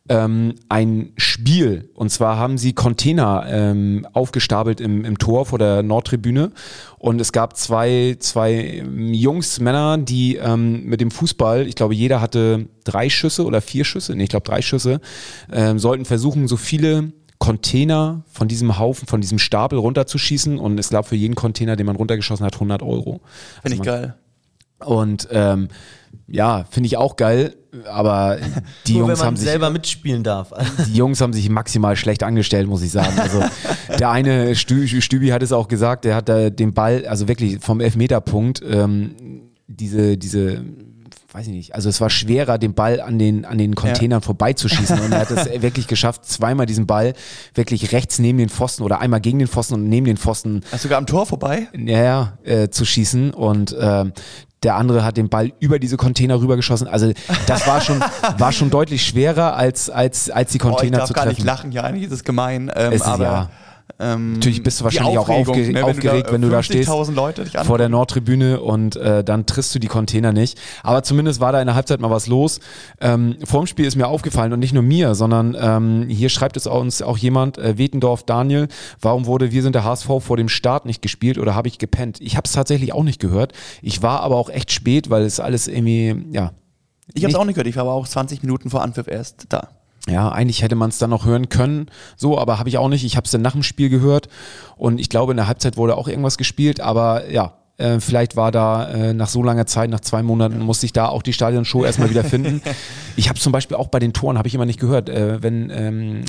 [0.09, 1.89] ähm, ein Spiel.
[1.93, 6.51] Und zwar haben sie Container ähm, aufgestapelt im, im Tor vor der Nordtribüne.
[6.99, 11.95] Und es gab zwei, zwei ähm, Jungs, Männer, die ähm, mit dem Fußball, ich glaube
[11.95, 14.99] jeder hatte drei Schüsse oder vier Schüsse, nee, ich glaube drei Schüsse,
[15.49, 20.89] ähm, sollten versuchen, so viele Container von diesem Haufen, von diesem Stapel runterzuschießen und es
[20.89, 23.21] gab für jeden Container, den man runtergeschossen hat, 100 Euro.
[23.61, 24.15] Finde ich man- geil.
[24.79, 25.69] Und ähm,
[26.27, 27.55] ja, finde ich auch geil,
[27.89, 28.37] aber
[28.85, 30.53] die Nur wenn Jungs man haben sich selber mitspielen darf.
[30.87, 33.17] die Jungs haben sich maximal schlecht angestellt, muss ich sagen.
[33.19, 33.41] Also
[33.99, 37.59] der eine Stü Stübi hat es auch gesagt, der hat da den Ball, also wirklich
[37.59, 39.15] vom Elfmeterpunkt, ähm,
[39.67, 40.63] diese, diese,
[41.37, 44.99] weiß ich nicht, also es war schwerer, den Ball an den, an den Containern vorbeizuschießen
[44.99, 47.13] und er hat es wirklich geschafft, zweimal diesen Ball
[47.53, 50.83] wirklich rechts neben den Pfosten oder einmal gegen den Pfosten und neben den Pfosten Hast
[50.83, 51.67] du sogar am Tor vorbei?
[51.77, 54.13] ja, ja, äh, zu schießen und ähm,
[54.63, 56.87] der andere hat den Ball über diese Container rübergeschossen.
[56.87, 57.11] Also
[57.45, 57.99] das war schon,
[58.39, 61.35] war schon deutlich schwerer als, als, als die Oh, ich Container darf zu gar treffen.
[61.35, 62.71] nicht lachen, ja, eigentlich ist es gemein.
[62.75, 63.49] Ähm, Es ist aber ja-
[63.99, 67.43] ähm, Natürlich bist du wahrscheinlich auch aufge ne, aufgeregt, wenn du da stehst 50.000 Leute
[67.45, 70.59] dich vor der Nordtribüne und äh, dann triffst du die Container nicht.
[70.83, 72.59] Aber zumindest war da in der Halbzeit mal was los.
[73.01, 76.67] Ähm, vorm Spiel ist mir aufgefallen und nicht nur mir, sondern ähm, hier schreibt es
[76.67, 78.67] uns auch jemand, äh, Wetendorf Daniel,
[79.01, 82.21] warum wurde Wir sind der HSV vor dem Start nicht gespielt oder habe ich gepennt?
[82.21, 83.53] Ich habe es tatsächlich auch nicht gehört.
[83.81, 86.51] Ich war aber auch echt spät, weil es alles irgendwie, ja,
[87.13, 89.45] Ich habe es auch nicht gehört, ich war aber auch 20 Minuten vor Anpfiff erst
[89.49, 89.69] da.
[90.09, 93.03] Ja, eigentlich hätte man es dann noch hören können, so, aber habe ich auch nicht.
[93.03, 94.29] Ich habe es dann nach dem Spiel gehört
[94.77, 98.51] und ich glaube, in der Halbzeit wurde auch irgendwas gespielt, aber ja, äh, vielleicht war
[98.51, 101.85] da äh, nach so langer Zeit, nach zwei Monaten, musste ich da auch die Stadionshow
[101.85, 102.61] erstmal wieder finden.
[103.19, 105.71] Ich habe zum Beispiel auch bei den Toren, habe ich immer nicht gehört, äh, wenn
[105.71, 106.23] ähm,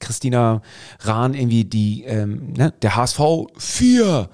[0.00, 0.60] Christina
[0.98, 3.20] Rahn irgendwie die, ähm, ne, der HSV
[3.56, 4.28] 4,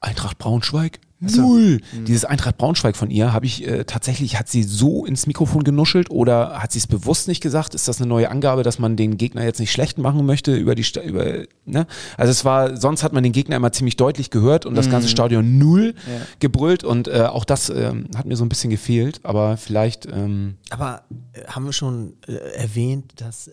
[0.00, 1.80] Eintracht Braunschweig Null.
[2.06, 6.10] Dieses Eintracht Braunschweig von ihr habe ich äh, tatsächlich, hat sie so ins Mikrofon genuschelt
[6.10, 7.74] oder hat sie es bewusst nicht gesagt?
[7.74, 10.74] Ist das eine neue Angabe, dass man den Gegner jetzt nicht schlecht machen möchte über
[10.74, 11.86] die, über, ne?
[12.16, 15.08] Also es war, sonst hat man den Gegner immer ziemlich deutlich gehört und das ganze
[15.08, 15.94] Stadion null
[16.40, 20.56] gebrüllt und äh, auch das ähm, hat mir so ein bisschen gefehlt, aber vielleicht, ähm,
[20.70, 23.52] Aber äh, haben wir schon äh, erwähnt, dass äh,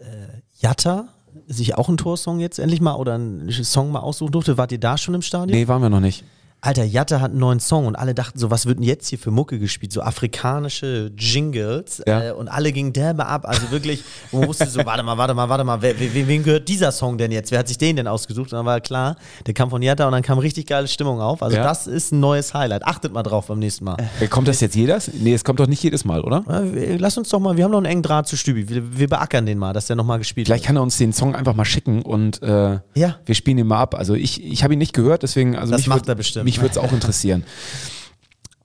[0.59, 1.09] Jatta
[1.47, 4.57] sich auch einen Torsong jetzt endlich mal oder einen Song mal aussuchen durfte?
[4.57, 5.57] Wart ihr da schon im Stadion?
[5.57, 6.23] nee, waren wir noch nicht.
[6.61, 9.17] Alter, Jatta hat einen neuen Song und alle dachten so, was wird denn jetzt hier
[9.17, 9.93] für Mucke gespielt?
[9.93, 12.21] So afrikanische Jingles Ja.
[12.21, 13.45] äh, und alle gingen derbe ab.
[13.47, 16.67] Also wirklich, man wusste so, warte mal, warte mal, warte mal, wer, wer, wem gehört
[16.67, 17.51] dieser Song denn jetzt?
[17.51, 18.51] Wer hat sich den denn ausgesucht?
[18.51, 19.15] Und dann war klar,
[19.47, 21.41] der kam von Jatta und dann kam richtig geile Stimmung auf.
[21.41, 21.63] Also Ja.
[21.63, 22.83] das ist ein neues Highlight.
[22.85, 23.95] Achtet mal drauf beim nächsten Mal.
[24.19, 25.09] Äh, Kommt das jetzt jedes?
[25.13, 26.43] Nee, es kommt doch nicht jedes Mal, oder?
[26.73, 28.67] Wir- Lass uns doch mal, wir haben noch einen engen Draht zu Stübi.
[28.67, 31.35] Wir, wir beackern den mal, dass der nochmal gespielt Vielleicht kann er uns den Song
[31.35, 33.15] einfach mal schicken und äh, Ja.
[33.25, 33.95] wir spielen ihn mal ab.
[33.95, 36.48] Also ich, ich habe ihn nicht gehört, deswegen, also Das macht würd- er bestimmt.
[36.49, 37.43] Mich würde es auch interessieren.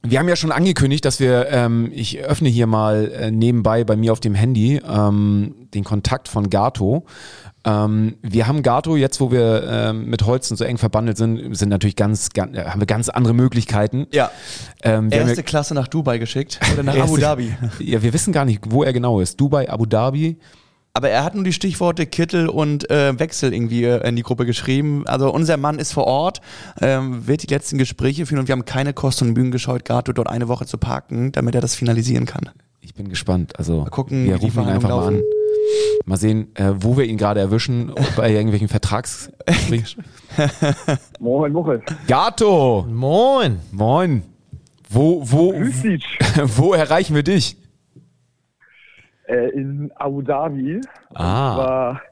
[0.07, 3.97] Wir haben ja schon angekündigt, dass wir, ähm, ich öffne hier mal äh, nebenbei bei
[3.97, 7.07] mir auf dem Handy ähm, den Kontakt von Gato.
[7.64, 11.70] Ähm, wir haben Gato jetzt, wo wir ähm, mit Holzen so eng verbandelt sind, sind
[11.70, 14.07] natürlich ganz, ganz haben wir ganz andere Möglichkeiten.
[14.12, 14.31] Ja.
[14.83, 17.57] Ähm, wir haben Erste ja- Klasse nach Dubai geschickt oder nach Abu Dhabi.
[17.79, 19.40] Ja, wir wissen gar nicht, wo er genau ist.
[19.40, 20.37] Dubai, Abu Dhabi.
[20.96, 24.46] Aber er hat nur die Stichworte Kittel und äh, Wechsel irgendwie äh, in die Gruppe
[24.46, 25.04] geschrieben.
[25.09, 26.40] Also unser Mann ist vor Ort,
[26.80, 30.12] ähm, wird die letzten Gespräche führen und wir haben keine Kosten und Mühen gescheut, Gato
[30.12, 32.48] dort eine Woche zu parken, damit er das finalisieren kann.
[32.80, 33.59] Ich bin gespannt.
[33.59, 36.07] Also Mal gucken, wir rufen ihn einfach mal Verhandlungen an.
[36.07, 39.33] Mal sehen, äh, wo wir ihn gerade erwischen, ob bei irgendwelchen Vertrags.
[41.18, 41.83] Moin, Muchel.
[42.07, 42.87] Gato!
[42.88, 43.59] Moin.
[43.72, 44.22] Moin!
[44.88, 45.52] Wo, wo,
[46.57, 47.57] wo erreichen wir dich?
[49.26, 50.80] Äh, in Abu Dhabi.
[51.14, 51.56] Ah.
[51.56, 52.02] War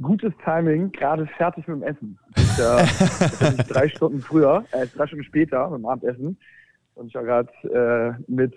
[0.00, 2.18] gutes Timing, gerade fertig mit dem Essen.
[2.36, 6.38] Ich, äh, drei Stunden früher, äh, drei Stunden später mit dem Abendessen.
[6.94, 8.54] Und ich war gerade äh, mit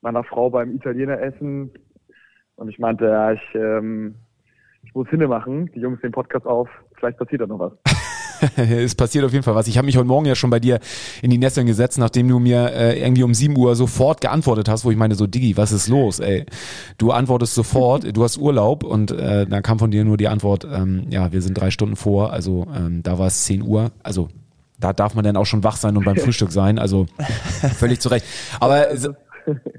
[0.00, 1.70] meiner Frau beim Italiener essen.
[2.56, 4.16] Und ich meinte, ja, ich, ähm,
[4.82, 5.70] ich muss Hinne machen.
[5.74, 6.68] Die Jungs nehmen Podcast auf.
[6.96, 8.01] Vielleicht passiert da noch was.
[8.56, 9.68] es passiert auf jeden Fall was.
[9.68, 10.80] Ich habe mich heute Morgen ja schon bei dir
[11.22, 14.84] in die Nesseln gesetzt, nachdem du mir äh, irgendwie um 7 Uhr sofort geantwortet hast,
[14.84, 16.46] wo ich meine so, Diggi, was ist los, ey?
[16.98, 20.66] Du antwortest sofort, du hast Urlaub und äh, dann kam von dir nur die Antwort,
[20.70, 24.28] ähm, ja, wir sind drei Stunden vor, also ähm, da war es 10 Uhr, also
[24.78, 27.06] da darf man dann auch schon wach sein und beim Frühstück sein, also
[27.76, 28.26] völlig zu Recht.
[28.58, 28.88] Aber,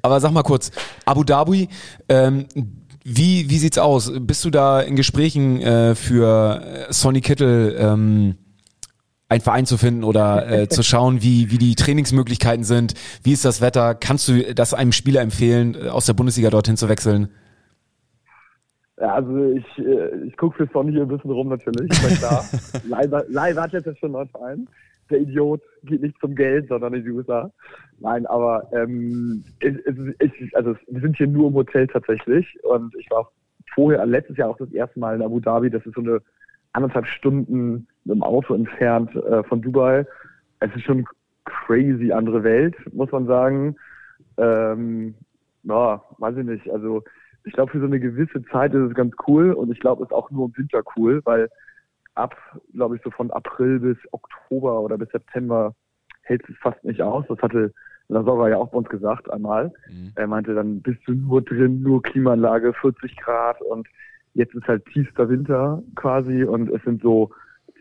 [0.02, 0.72] aber sag mal kurz,
[1.06, 1.68] Abu Dhabi,
[2.08, 2.46] ähm,
[3.04, 4.12] wie, wie sieht's aus?
[4.18, 8.36] Bist du da in Gesprächen äh, für äh, Sonny Kittel ähm,
[9.34, 12.94] einen Verein zu finden oder äh, zu schauen, wie, wie die Trainingsmöglichkeiten sind?
[13.24, 13.96] Wie ist das Wetter?
[13.96, 17.30] Kannst du das einem Spieler empfehlen, äh, aus der Bundesliga dorthin zu wechseln?
[19.00, 22.46] Ja, also ich, äh, ich gucke für Sonny ein bisschen rum natürlich, ist klar.
[22.88, 24.68] Leider, leider hat jetzt schon einen neuen Verein.
[25.10, 27.52] Der Idiot geht nicht zum Geld, sondern in die USA.
[28.00, 29.76] Nein, aber ähm, es,
[30.20, 33.30] es, also wir sind hier nur im Hotel tatsächlich und ich war
[33.74, 35.70] vorher, letztes Jahr auch das erste Mal in Abu Dhabi.
[35.70, 36.22] Das ist so eine
[36.72, 40.06] anderthalb Stunden dem Auto entfernt äh, von Dubai.
[40.60, 41.06] Es ist schon
[41.46, 43.76] crazy andere Welt, muss man sagen.
[44.38, 45.16] Ähm,
[45.64, 46.70] ja, weiß ich nicht.
[46.70, 47.04] Also
[47.46, 50.10] ich glaube, für so eine gewisse Zeit ist es ganz cool und ich glaube, es
[50.10, 51.50] ist auch nur im Winter cool, weil
[52.16, 52.36] ab,
[52.74, 55.74] glaube ich, so von April bis Oktober oder bis September
[56.22, 57.26] hält es fast nicht aus.
[57.28, 57.74] Das hatte
[58.08, 59.72] Lazora ja auch bei uns gesagt einmal.
[60.16, 63.88] Er meinte, dann bist du nur drin, nur Klimaanlage, 40 Grad und
[64.34, 67.32] jetzt ist halt tiefster Winter quasi und es sind so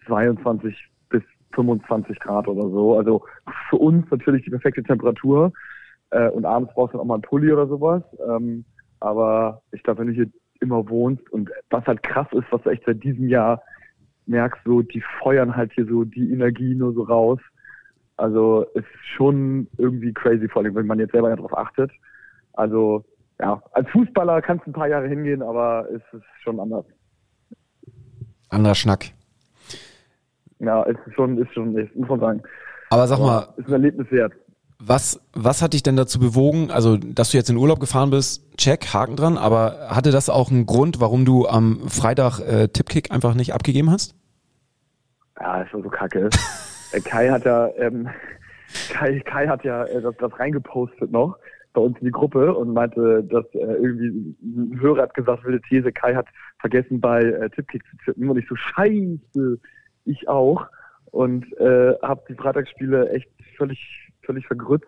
[0.06, 0.76] 22
[1.08, 1.22] bis
[1.54, 2.96] 25 Grad oder so.
[2.96, 3.24] Also
[3.68, 5.52] für uns natürlich die perfekte Temperatur.
[6.10, 8.02] Äh, und abends brauchst du dann auch mal einen Pulli oder sowas.
[8.28, 8.64] Ähm,
[9.00, 12.70] aber ich glaube, wenn du hier immer wohnst und was halt krass ist, was du
[12.70, 13.62] echt seit diesem Jahr
[14.26, 17.40] merkst, so die feuern halt hier so die Energie nur so raus.
[18.16, 21.90] Also es ist schon irgendwie crazy, vor allem wenn man jetzt selber darauf achtet.
[22.52, 23.04] Also
[23.40, 26.84] ja, als Fußballer kannst du ein paar Jahre hingehen, aber es ist schon anders.
[28.50, 29.06] Anderer Schnack.
[30.62, 32.42] Ja, es ist schon, ist schon, ist, muss man sagen.
[32.90, 34.32] Aber sag mal, ist ein Erlebnis wert.
[34.78, 38.56] was, was hat dich denn dazu bewogen, also dass du jetzt in Urlaub gefahren bist,
[38.56, 43.10] check, Haken dran, aber hatte das auch einen Grund, warum du am Freitag äh, Tippkick
[43.10, 44.14] einfach nicht abgegeben hast?
[45.40, 46.30] Ja, ist schon so kacke.
[46.92, 48.08] Äh, Kai hat ja, ähm,
[48.90, 51.36] Kai, Kai hat ja äh, das, das reingepostet noch
[51.72, 55.60] bei uns in die Gruppe und meinte, dass äh, irgendwie ein Hörer hat gesagt, wilde
[55.68, 56.26] These, Kai hat
[56.60, 59.58] vergessen bei äh, Tippkick zu tippen und ich so, scheiße,
[60.04, 60.66] ich auch
[61.10, 64.86] und äh, habe die Freitagsspiele echt völlig, völlig vergrützt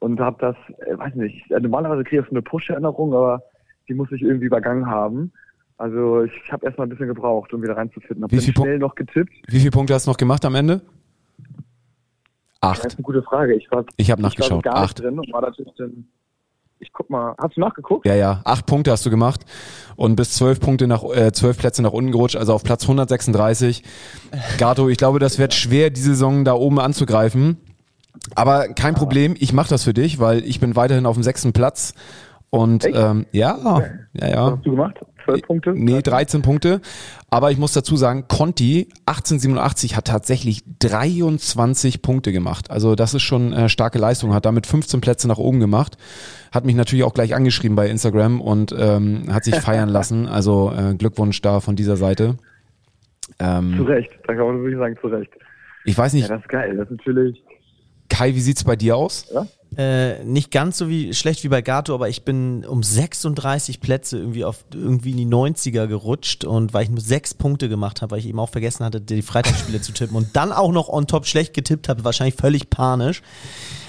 [0.00, 3.42] und habe das, äh, weiß nicht, äh, normalerweise kriege ich so eine Push-Erinnerung, aber
[3.88, 5.32] die muss ich irgendwie übergangen haben.
[5.78, 8.22] Also ich habe erstmal ein bisschen gebraucht, um wieder reinzufinden.
[8.24, 9.32] Hab Pu- schnell noch getippt.
[9.48, 10.80] Wie viele Punkte hast du noch gemacht am Ende?
[12.60, 12.84] Das Acht.
[12.86, 13.54] ist eine gute Frage.
[13.54, 14.62] Ich war, Ich habe ich war nachgeschaut.
[14.62, 14.98] gar Acht.
[14.98, 16.06] nicht drin und war natürlich dann,
[16.82, 18.04] ich guck mal, hast du nachgeguckt?
[18.06, 19.42] Ja, ja, acht Punkte hast du gemacht
[19.96, 23.84] und bis zwölf Punkte nach, äh, zwölf Plätze nach unten gerutscht, also auf Platz 136.
[24.58, 27.58] Gato, ich glaube, das wird schwer, diese Saison da oben anzugreifen.
[28.34, 31.52] Aber kein Problem, ich mache das für dich, weil ich bin weiterhin auf dem sechsten
[31.52, 31.94] Platz.
[32.50, 32.94] Und Echt?
[32.94, 34.50] ähm, ja, ja, Was ja.
[34.52, 34.98] hast du gemacht?
[35.24, 35.72] Zwölf Punkte?
[35.74, 36.80] Nee, 13 Punkte.
[37.30, 42.70] Aber ich muss dazu sagen, Conti 1887 hat tatsächlich 23 Punkte gemacht.
[42.70, 44.34] Also das ist schon äh, starke Leistung.
[44.34, 45.96] Hat damit 15 Plätze nach oben gemacht.
[46.52, 50.26] Hat mich natürlich auch gleich angeschrieben bei Instagram und ähm, hat sich feiern lassen.
[50.28, 52.36] Also äh, Glückwunsch da von dieser Seite.
[53.38, 54.10] Zu Ähm, Recht.
[54.26, 55.30] Da kann man wirklich sagen, zu Recht.
[55.84, 56.76] ich weiß Ja, nicht, das ist geil.
[56.76, 57.42] Das ist natürlich,
[58.08, 59.32] Kai, wie sieht's bei dir aus?
[59.76, 64.18] Äh, nicht ganz so wie schlecht wie bei Gato, aber ich bin um 36 Plätze
[64.18, 68.10] irgendwie auf irgendwie in die 90er gerutscht und weil ich nur sechs Punkte gemacht habe,
[68.10, 71.06] weil ich eben auch vergessen hatte, die Freitagsspiele zu tippen und dann auch noch on
[71.06, 73.22] top schlecht getippt habe, wahrscheinlich völlig panisch.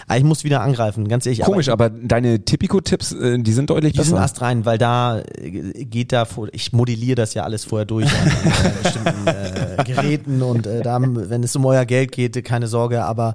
[0.08, 1.42] Aber ich muss wieder angreifen, ganz ehrlich.
[1.42, 4.22] Komisch, aber aber deine Tipico-Tipps, äh, die sind deutlich die sind besser.
[4.22, 8.06] erst rein, weil da äh, geht da vor, ich modelliere das ja alles vorher durch
[8.06, 12.44] an, an äh, bestimmten äh, Geräten und äh, da, wenn es um euer Geld geht,
[12.44, 13.34] keine Sorge, aber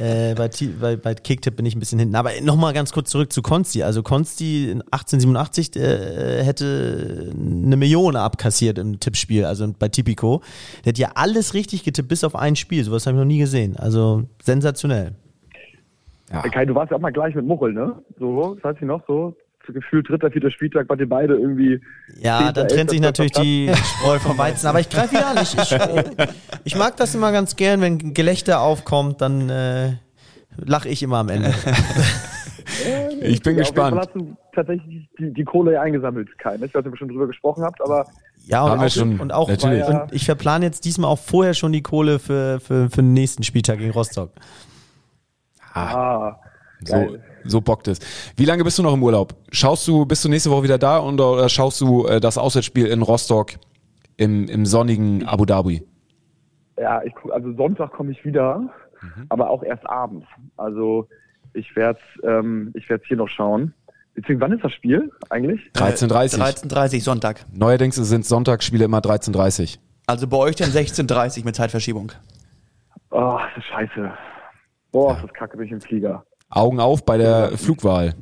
[0.00, 0.50] äh, bei,
[0.80, 2.14] bei, bei Kicktipp bin ich ein bisschen hinten.
[2.14, 3.82] Aber nochmal ganz kurz zurück zu Konsti.
[3.82, 10.42] Also Konsti in 1887 äh, hätte eine Million abkassiert im Tippspiel, also bei Tipico.
[10.84, 12.84] Der hat ja alles richtig getippt, bis auf ein Spiel.
[12.84, 13.76] Sowas habe ich noch nie gesehen.
[13.76, 15.14] Also sensationell.
[16.32, 16.42] Ja.
[16.42, 18.02] Kai, du warst ja auch mal gleich mit Muchel, ne?
[18.18, 19.34] So, das heißt sie noch so?
[19.70, 21.78] Gefühlt dritter, vierter Spieltag, wart ihr beide irgendwie.
[22.18, 23.70] Ja, Zehnter, dann trennt sich natürlich die
[24.00, 24.66] Spreu vom Weizen.
[24.66, 25.36] Aber ich greife wieder an.
[25.42, 25.76] Ich, ich,
[26.64, 29.92] ich mag das immer ganz gern, wenn Gelächter aufkommt, dann äh,
[30.56, 31.52] lache ich immer am Ende.
[33.20, 33.96] Ich bin Ja, gespannt.
[33.98, 36.56] Auf jeden Fall hast du tatsächlich die, die Kohle ja eingesammelt, Kai.
[36.58, 36.66] ne?
[36.66, 38.06] Ich weiß nicht, ob ihr schon drüber gesprochen habt, aber
[38.46, 39.84] Ja, und Haben wir auch, schon, und auch natürlich.
[39.86, 43.42] und ich verplane jetzt diesmal auch vorher schon die Kohle für, für, für den nächsten
[43.42, 44.30] Spieltag gegen Rostock.
[45.78, 46.40] Ah,
[46.84, 47.22] So, geil.
[47.44, 47.98] so bockt es.
[48.36, 49.34] Wie lange bist du noch im Urlaub?
[49.50, 52.86] Schaust du, bist du nächste Woche wieder da und, oder schaust du äh, das Auswärtsspiel
[52.86, 53.52] in Rostock
[54.16, 55.86] im, im sonnigen Abu Dhabi?
[56.80, 58.62] Ja, ich guck, also Sonntag komme ich wieder,
[59.00, 59.26] Mhm.
[59.28, 60.26] aber auch erst abends.
[60.56, 61.08] Also
[61.54, 63.72] ich werde ähm, ich werde hier noch schauen.
[64.14, 65.60] Beziehungsweise wann ist das Spiel eigentlich?
[65.74, 66.36] 13.30
[66.68, 67.44] 13.30 Sonntag.
[67.52, 72.10] Neuerdings sind Sonntagsspiele immer 13.30 Also bei euch dann 16.30 mit Zeitverschiebung.
[73.12, 74.10] Oh, das ist scheiße.
[74.92, 76.24] Boah, ist das kacke bin ich im Flieger.
[76.50, 78.14] Augen auf bei der Flugwahl.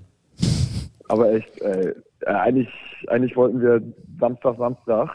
[1.08, 2.68] Aber echt, äh, äh, eigentlich,
[3.08, 3.80] eigentlich wollten wir
[4.18, 5.10] Samstag, Samstag,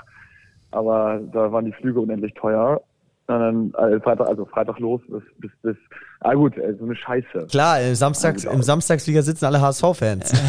[0.71, 2.81] aber da waren die Flüge unendlich teuer.
[3.27, 5.77] Und dann äh, Freitag, also Freitag los bis bis bis.
[6.21, 7.47] Ah gut, ey, so eine Scheiße.
[7.49, 10.33] Klar, im, Samstags, im Samstagsflieger sitzen alle HSV-Fans.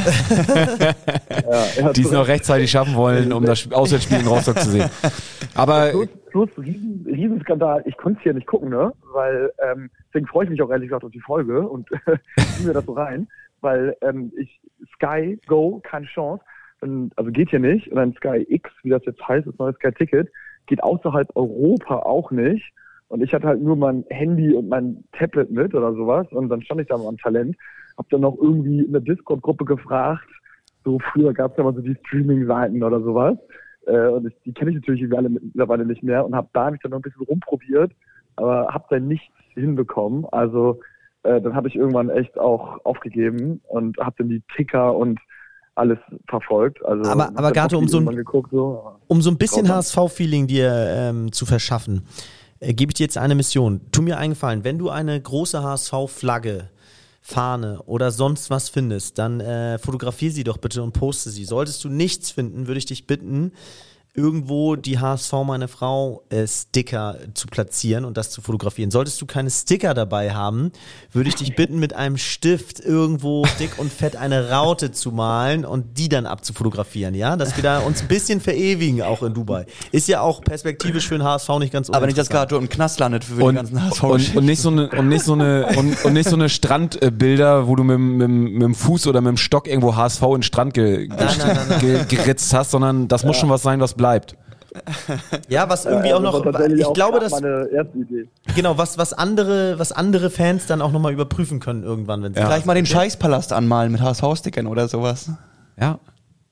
[1.43, 4.91] Ja, ja, Die es noch rechtzeitig schaffen wollen, um das Auswärtsspiel in Rostock zu sehen.
[5.55, 7.83] Aber Plus, plus riesen, Riesenskandal.
[7.85, 8.93] Ich konnte es hier nicht gucken, ne?
[9.13, 11.89] Weil ähm, deswegen freue ich mich auch ehrlich gesagt auf die Folge und
[12.37, 13.29] zieh mir das so rein,
[13.61, 14.61] weil ähm, ich
[14.95, 16.45] Sky Go keine Chance.
[16.81, 17.89] Und, also geht hier nicht.
[17.89, 20.29] Und dann Sky X, wie das jetzt heißt, das neue Sky Ticket,
[20.67, 22.73] geht außerhalb Europa auch nicht.
[23.09, 26.27] Und ich hatte halt nur mein Handy und mein Tablet mit oder sowas.
[26.31, 27.57] Und dann stand ich da am Talent,
[27.97, 30.29] hab dann noch irgendwie in der Discord-Gruppe gefragt.
[30.85, 33.39] So früher gab es ja mal so die Streaming-Seiten oder sowas.
[33.87, 36.81] Äh, und ich, die kenne ich natürlich alle mittlerweile nicht mehr und habe da mich
[36.81, 37.93] dann noch ein bisschen rumprobiert,
[38.37, 40.27] aber habe dann nichts hinbekommen.
[40.33, 40.81] Also
[41.23, 45.19] äh, dann habe ich irgendwann echt auch aufgegeben und habe dann die Ticker und
[45.75, 45.99] alles
[46.29, 46.85] verfolgt.
[46.85, 48.93] Also Aber- aber Gato, um so ein- geguckt, so.
[49.09, 49.69] Um so ein bisschen.
[49.69, 52.03] HSV-Feeling dir ähm, zu verschaffen,
[52.61, 53.81] äh, gebe ich dir jetzt eine Mission.
[53.93, 56.69] Tu mir eingefallen, wenn du eine große HSV-Flagge,
[57.25, 61.45] Fahne oder sonst was findest, dann äh, fotografier sie doch bitte und poste sie.
[61.45, 63.53] Solltest du nichts finden, würde ich dich bitten,
[64.15, 68.91] irgendwo die HSV meine Frau äh, Sticker zu platzieren und das zu fotografieren.
[68.91, 70.71] Solltest du keine Sticker dabei haben,
[71.13, 75.65] würde ich dich bitten, mit einem Stift irgendwo dick und fett eine Raute zu malen
[75.65, 77.37] und die dann abzufotografieren, ja?
[77.37, 79.65] Dass wir da uns ein bisschen verewigen, auch in Dubai.
[79.93, 82.51] Ist ja auch perspektivisch für den HSV nicht ganz Aber nicht, dass uninteressant.
[82.51, 84.03] Gato im Knast landet für die und, ganzen HSV.
[84.03, 87.67] und, und nicht so eine und nicht so eine und, und nicht so eine Strandbilder,
[87.67, 90.23] wo du mit, dem- mit, dem- mit dem Fuß oder mit dem Stock irgendwo HSV
[90.23, 91.81] in den Strand ge, nein, nein, nein.
[91.81, 94.37] ge, geritzt hast, sondern das muss schon was sein, was bleibt.
[95.49, 98.29] Ja, was irgendwie Ja, auch das noch, ich auch glaube, dass, meine erste Idee.
[98.57, 102.41] genau, was, was andere, was andere Fans dann auch nochmal überprüfen können irgendwann, wenn sie
[102.41, 105.31] Vielleicht mal den Scheißpalast anmalen mit HSV-Stickern oder sowas.
[105.79, 106.01] Ja.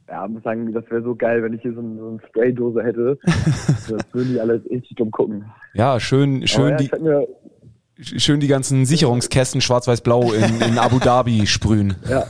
[0.09, 2.83] Ja, muss sagen, das wäre so geil, wenn ich hier so, ein, so eine Spraydose
[2.83, 3.19] hätte.
[3.25, 5.47] das würden die alle richtig dumm gucken.
[5.73, 6.91] Ja, schön, schön ja, die
[8.03, 11.97] schön die ganzen Sicherungskästen schwarz-weiß-blau in, in Abu Dhabi sprühen.
[12.09, 12.27] Ja.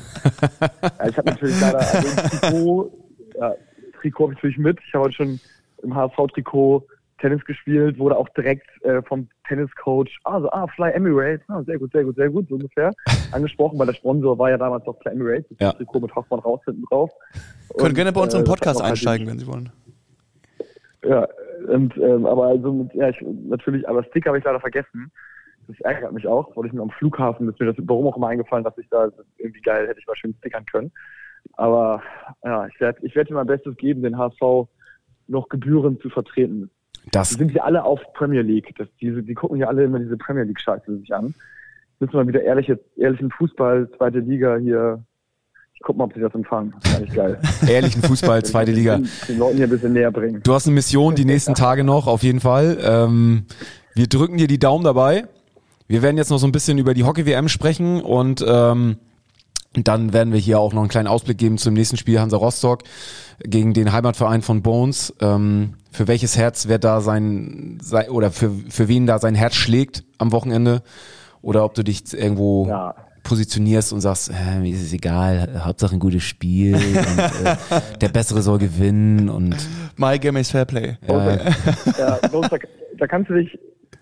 [0.82, 2.92] ja ich habe natürlich leider also ein Trikot,
[3.40, 3.54] ja,
[4.01, 4.78] Trikot habe ich natürlich mit.
[4.86, 5.40] Ich habe heute schon
[5.82, 6.86] im HSV-Trikot
[7.20, 11.92] Tennis gespielt, wurde auch direkt äh, vom Tenniscoach, also ah, Fly Emirates, ah, sehr gut,
[11.92, 12.90] sehr gut, sehr gut, so ungefähr,
[13.32, 15.72] angesprochen, weil der Sponsor war ja damals noch Fly Emirates, das Ja.
[15.72, 17.11] Trikot mit Hoffmann raus hinten drauf.
[17.76, 19.70] Können gerne bei uns äh, im das Podcast halt einsteigen, wenn Sie wollen.
[21.05, 21.28] Ja,
[21.68, 25.11] und ähm, aber also mit, ja, ich, natürlich, aber Sticker habe ich leider vergessen.
[25.68, 28.28] Das ärgert mich auch, wollte ich mir am Flughafen, ist mir das warum auch immer
[28.28, 30.90] eingefallen, dass ich da irgendwie geil hätte ich mal schön stickern können.
[31.55, 32.03] Aber
[32.45, 34.68] ja, ich werde ich werd mein Bestes geben, den HSV
[35.28, 36.70] noch gebührend zu vertreten.
[37.05, 38.74] Die Das, sind ja alle auf Premier League.
[38.76, 41.34] Das, diese, die gucken ja alle immer diese Premier League Scheiße sich an.
[41.99, 45.05] Müssen wir wieder ehrlich, ehrlichen Fußball, zweite Liga hier.
[45.74, 46.74] Ich guck mal, ob sie das empfangen.
[46.95, 47.38] Eigentlich geil.
[47.68, 48.97] ehrlichen Fußball, zweite Liga.
[48.97, 50.43] Den, den Leuten hier ein bisschen näher bringen.
[50.43, 52.78] Du hast eine Mission die nächsten Tage noch, auf jeden Fall.
[52.82, 53.47] Ähm,
[53.95, 55.26] wir drücken dir die Daumen dabei.
[55.88, 58.97] Wir werden jetzt noch so ein bisschen über die Hockey-WM sprechen und ähm,
[59.74, 62.82] dann werden wir hier auch noch einen kleinen Ausblick geben zum nächsten Spiel Hansa Rostock
[63.44, 65.14] gegen den Heimatverein von Bones.
[65.20, 69.54] Ähm, für welches Herz wer da sein, sein oder für, für wen da sein Herz
[69.54, 70.82] schlägt am Wochenende
[71.42, 72.94] oder ob du dich irgendwo Ja.
[73.22, 77.56] positionierst und sagst, äh, mir ist es egal, Hauptsache ein gutes Spiel und äh,
[78.00, 79.56] der Bessere soll gewinnen und
[79.96, 80.96] My Game is Fair Play.
[81.08, 81.38] ja,
[81.98, 82.56] Ja, Bones, da,
[82.98, 83.58] da kannst du dich,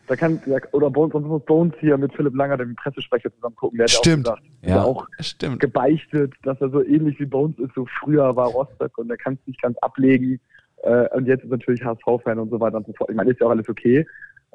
[0.09, 0.41] da kann,
[0.73, 3.77] oder Bones, sonst muss Bones hier mit Philipp Langer, dem Pressesprecher, zusammen gucken.
[3.79, 4.27] Der hat Stimmt.
[4.27, 4.83] ja auch gesagt, Ja.
[4.85, 5.61] auch Stimmt.
[5.61, 9.35] gebeichtet, dass er so ähnlich wie Bones ist, so früher war Rostock und er kann
[9.35, 10.41] es nicht ganz ablegen.
[10.83, 13.11] Äh, und jetzt ist natürlich HSV-Fan und so weiter und so fort.
[13.11, 14.07] Ich meine, ist ja auch alles okay,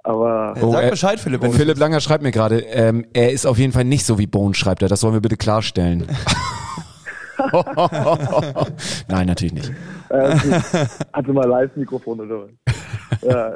[0.03, 1.41] aber Oh, Sag äh, Bescheid, Philipp.
[1.41, 4.17] wenn du- Philipp Langer schreibt mir gerade, ähm, er ist auf jeden Fall nicht so
[4.19, 4.87] wie Bones, schreibt er.
[4.89, 6.07] Das sollen wir bitte klarstellen.
[9.07, 9.71] Nein, natürlich nicht.
[10.09, 10.35] äh,
[11.13, 12.49] hatte mal Live-Mikrofon oder was.
[13.21, 13.55] Ja.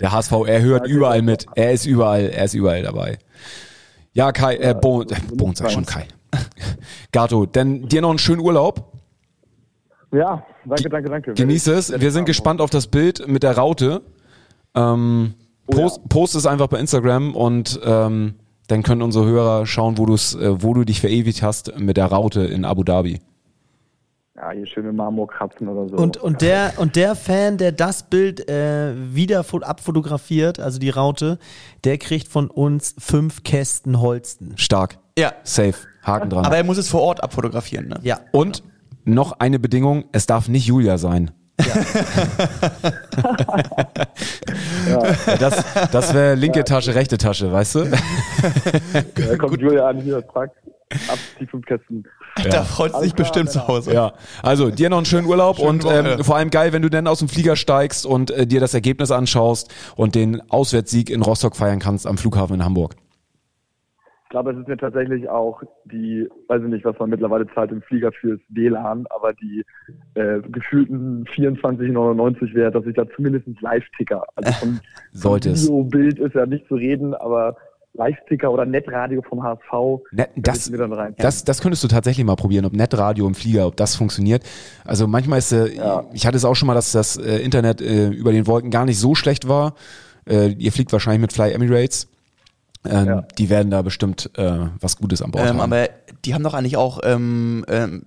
[0.00, 1.30] Der HSV, er hört Ja, überall genau.
[1.32, 1.46] mit.
[1.54, 3.18] Er ist überall, er ist überall dabei.
[4.12, 6.06] Ja, Kai, äh, Bo, äh, Bones sag schon Kai.
[7.12, 8.92] Gato, dann dir noch einen schönen Urlaub.
[10.12, 11.34] ja, danke, danke, danke.
[11.34, 12.00] Genieße es.
[12.00, 14.02] Wir sind gespannt auf das Bild mit der Raute.
[14.74, 15.34] Ähm,
[15.66, 18.34] Oh post, post es einfach bei Instagram und ähm,
[18.66, 22.06] dann können unsere Hörer schauen, wo, du's, äh, wo du dich verewigt hast mit der
[22.06, 23.20] Raute in Abu Dhabi.
[24.36, 25.96] Ja, hier schöne Marmorkratzen oder so.
[25.96, 30.90] Und, und, der, und der Fan, der das Bild äh, wieder fo- abfotografiert, also die
[30.90, 31.38] Raute,
[31.84, 34.56] der kriegt von uns fünf Kästen Holsten.
[34.56, 34.98] Stark.
[35.18, 35.32] Ja.
[35.42, 35.74] Safe.
[36.02, 36.44] Haken dran.
[36.46, 37.98] Aber er muss es vor Ort abfotografieren, ne?
[38.02, 38.20] Ja.
[38.32, 38.62] und
[39.04, 41.32] noch eine Bedingung, es darf nicht Julia sein.
[44.88, 45.02] Ja,
[45.38, 47.84] das das wäre linke Tasche, rechte Tasche, weißt du?
[49.14, 50.52] da kommt Julia an, hier, zack,
[51.08, 52.04] ab die fünf Kästen.
[52.50, 53.92] Da freut sich bestimmt zu Hause.
[53.92, 54.12] Ja,
[54.42, 56.16] also dir noch einen schönen Urlaub und Woche.
[56.18, 58.74] ähm, vor allem geil, wenn du dann aus dem Flieger steigst und äh, dir das
[58.74, 62.94] Ergebnis anschaust und den Auswärtssieg in Rostock feiern kannst am Flughafen in Hamburg.
[64.30, 67.72] Ich glaube, es ist mir tatsächlich auch die, weiß ich nicht, was man mittlerweile zahlt
[67.72, 69.64] im Flieger fürs WLAN, aber die
[70.14, 74.80] äh, gefühlten 24,99 wert, dass ich da zumindest Live-Ticker, also von,
[75.12, 75.64] Sollte von es.
[75.64, 77.56] Video-Bild ist ja nicht zu reden, aber
[77.94, 81.14] Live-Ticker oder Netradio vom HSV, Net, das, ich mir dann rein.
[81.18, 84.44] das, das könntest du tatsächlich mal probieren, ob Netradio im Flieger, ob das funktioniert.
[84.84, 86.04] Also manchmal ist, äh, Ja.
[86.12, 88.84] ich hatte es auch schon mal, dass das äh, Internet äh, über den Wolken gar
[88.84, 89.74] nicht so schlecht war.
[90.28, 92.08] Äh, ihr fliegt wahrscheinlich mit Fly Emirates.
[92.88, 93.20] Ähm, Ja.
[93.38, 95.72] Die werden da bestimmt äh, was Gutes an Bord Ähm, haben.
[95.72, 95.88] aber
[96.24, 98.02] die haben doch eigentlich auch ähm, ähm,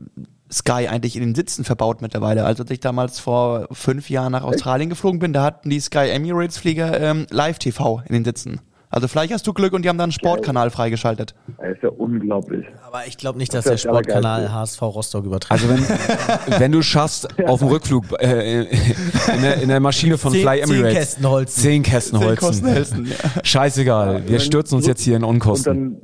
[0.51, 2.45] Sky eigentlich in den Sitzen verbaut mittlerweile.
[2.45, 6.09] Also als ich damals vor fünf Jahren nach Australien geflogen bin, da hatten die Sky
[6.09, 8.61] Emirates Flieger ähm, Live-TV in den Sitzen.
[8.93, 11.33] Also vielleicht hast du Glück und die haben dann einen Sportkanal freigeschaltet.
[11.57, 12.63] Das ist ja unglaublich.
[12.85, 14.51] Aber ich glaube nicht, dass Das der Sportkanal.
[14.53, 15.51] HSV Rostock überträgt.
[15.51, 15.79] Also wenn,
[16.59, 20.61] wenn du schaffst, auf dem Rückflug äh, in, der, in der Maschine von Zehn- Fly
[20.61, 20.93] zehn Emirates.
[20.99, 21.61] Kästen Holzen.
[21.63, 23.05] Zehn Kästen Zehn Holzen.
[23.07, 23.15] Ja.
[23.43, 25.99] Scheißegal, wir stürzen uns jetzt hier in Und Unkosten.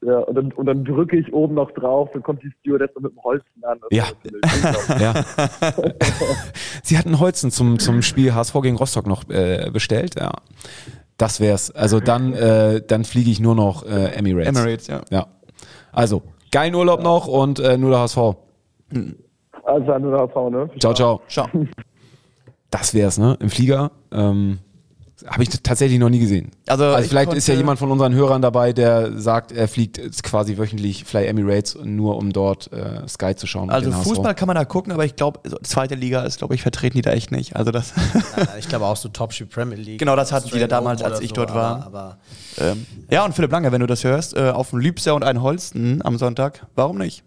[0.00, 2.90] dann, ja, und dann, und dann drücke ich oben noch drauf, dann kommt die Stewardess
[3.00, 3.80] mit dem Holzen an.
[3.90, 4.04] Ja.
[5.00, 5.24] Ja.
[6.84, 10.30] Sie hatten Holzen zum, zum Spiel HSV gegen Rostock noch äh, bestellt, ja.
[11.16, 11.70] Das wär's.
[11.70, 14.48] Also dann, äh, dann fliege ich nur noch äh, Emirates.
[14.48, 15.00] Emirates, ja.
[15.10, 15.26] Ja.
[15.92, 18.18] Also, geilen Urlaub noch und äh, nur der HSV.
[19.64, 20.70] Also an der HSV, ne?
[20.78, 21.20] Ciao, ciao.
[21.28, 21.48] Ciao.
[22.70, 23.36] Das wär's, ne?
[23.40, 23.92] Im Flieger.
[24.12, 24.58] Ähm,
[25.24, 26.50] Habe ich tatsächlich noch nie gesehen.
[26.66, 29.98] Also, Also ich vielleicht ist ja jemand von unseren Hörern dabei, der sagt, er fliegt
[30.22, 33.70] quasi wöchentlich Fly Emirates, nur um dort äh, Sky zu schauen.
[33.70, 34.08] Also den HSV.
[34.08, 36.98] Fußball kann man da gucken, aber ich glaube, so zweite Liga ist, glaube ich, vertreten
[36.98, 37.56] die da echt nicht.
[37.56, 37.94] Also das,
[38.36, 39.98] Ja, ich glaube auch so Top Spiel Premier League.
[40.06, 41.86] Genau, das hatten die da damals, als ich so, dort war.
[41.86, 42.18] Aber,
[42.58, 45.24] aber ähm, ja, und Philipp Lange, wenn du das hörst, äh, auf dem Lübser und
[45.24, 47.24] ein Holsten am Sonntag, warum nicht?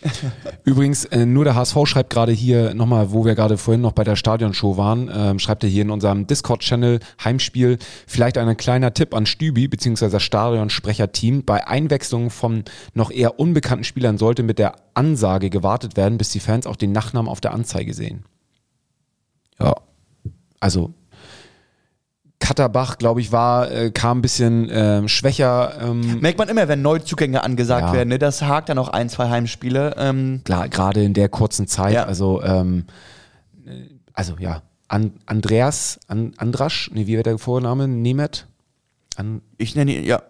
[0.64, 4.04] Übrigens, äh, nur der HSV schreibt gerade hier nochmal, wo wir gerade vorhin noch bei
[4.04, 9.14] der Stadionshow waren, ähm, schreibt er hier in unserem Discord-Channel Heimspiel vielleicht ein kleiner Tipp
[9.14, 10.08] an Stübi bzw.
[10.08, 11.44] das Stadionsprecherteam.
[11.44, 16.40] Bei Einwechslung von noch eher unbekannten Spielern sollte mit der Ansage gewartet werden, bis die
[16.40, 18.24] Fans auch den Nachnamen auf der Anzeige sehen.
[19.58, 19.74] Ja,
[20.60, 20.94] also
[22.40, 25.74] Katterbach, glaube ich, war, äh, kam ein bisschen ähm, schwächer.
[25.80, 27.92] Ähm, Merkt man immer, wenn Neuzugänge angesagt Ja.
[27.92, 28.18] werden, ne?
[28.18, 29.94] das hakt dann auch ein, zwei Heimspiele.
[29.98, 32.04] Ähm, klar, gerade in der kurzen Zeit, Ja.
[32.04, 32.84] also, ähm,
[33.66, 33.70] äh,
[34.14, 37.88] also ja, An Andreas, An Andrasch, nee, wie wird der Vorname?
[37.88, 38.46] Nemet?
[39.16, 40.22] An ich nenne ihn, ja,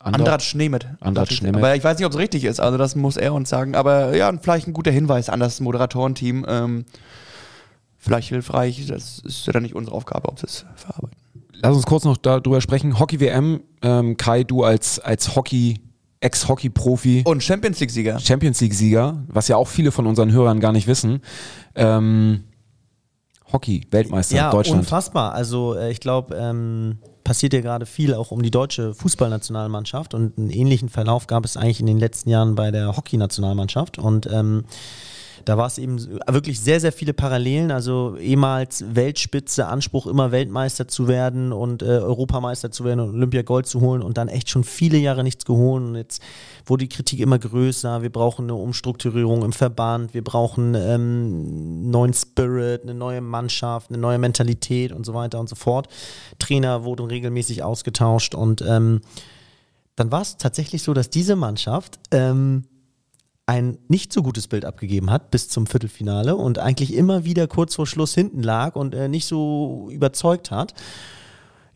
[0.00, 0.86] Andra- Andrat Schneemet.
[1.00, 1.56] Andrat Schneemet.
[1.62, 3.74] Aber ich weiß nicht, ob es richtig ist, also das muss er uns sagen.
[3.74, 6.46] Aber ja, vielleicht ein guter Hinweis an das Moderatorenteam.
[6.48, 6.84] Ähm,
[7.98, 11.16] vielleicht hilfreich, das ist ja dann nicht unsere Aufgabe, ob sie es verarbeiten.
[11.66, 13.00] Lass uns kurz noch darüber sprechen.
[13.00, 15.80] Hockey-WM, ähm, Kai, du als, als Hockey,
[16.20, 18.20] Ex-Hockey-Profi, Und Champions League-Sieger.
[18.20, 21.22] Champions League-Sieger, was ja auch viele von unseren Hörern gar nicht wissen.
[21.74, 22.44] Ähm,
[23.52, 24.78] Hockey, Weltmeister, ja, Deutschland.
[24.78, 25.32] unfassbar.
[25.32, 30.38] Also äh, ich glaube, ähm, passiert ja gerade viel auch um die deutsche Fußballnationalmannschaft und
[30.38, 34.66] einen ähnlichen Verlauf gab es eigentlich in den letzten Jahren bei der Hockeynationalmannschaft und ähm,
[35.46, 37.70] da war es eben wirklich sehr, sehr viele Parallelen.
[37.70, 43.42] Also ehemals Weltspitze, Anspruch, immer Weltmeister zu werden und äh, Europameister zu werden und Olympia
[43.42, 45.84] Gold zu holen und dann echt schon viele Jahre nichts geholt.
[45.84, 46.20] Und jetzt
[46.66, 48.02] wurde die Kritik immer größer.
[48.02, 53.98] Wir brauchen eine Umstrukturierung im Verband, wir brauchen ähm, neuen Spirit, eine neue Mannschaft, eine
[53.98, 55.86] neue Mentalität und so weiter und so fort.
[56.40, 59.00] Trainer wurden regelmäßig ausgetauscht und ähm,
[59.94, 62.64] dann war es tatsächlich so, dass diese Mannschaft ähm,
[63.46, 67.76] ein nicht so gutes Bild abgegeben hat bis zum Viertelfinale und eigentlich immer wieder kurz
[67.76, 70.74] vor Schluss hinten lag und äh, nicht so überzeugt hat.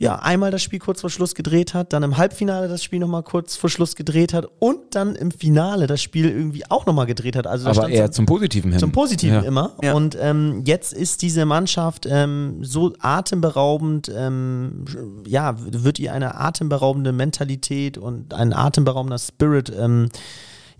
[0.01, 3.23] Ja, einmal das Spiel kurz vor Schluss gedreht hat, dann im Halbfinale das Spiel nochmal
[3.23, 7.37] kurz vor Schluss gedreht hat und dann im Finale das Spiel irgendwie auch nochmal gedreht
[7.37, 7.47] hat.
[7.47, 8.81] Also Aber eher zum Positiven hin.
[8.81, 9.41] Zum Positiven Ja.
[9.43, 9.77] immer.
[9.83, 9.93] Ja.
[9.93, 14.87] Und ähm, jetzt ist diese Mannschaft ähm, so atemberaubend, ähm,
[15.27, 20.09] ja, wird ihr eine atemberaubende Mentalität und ein atemberaubender Spirit ähm,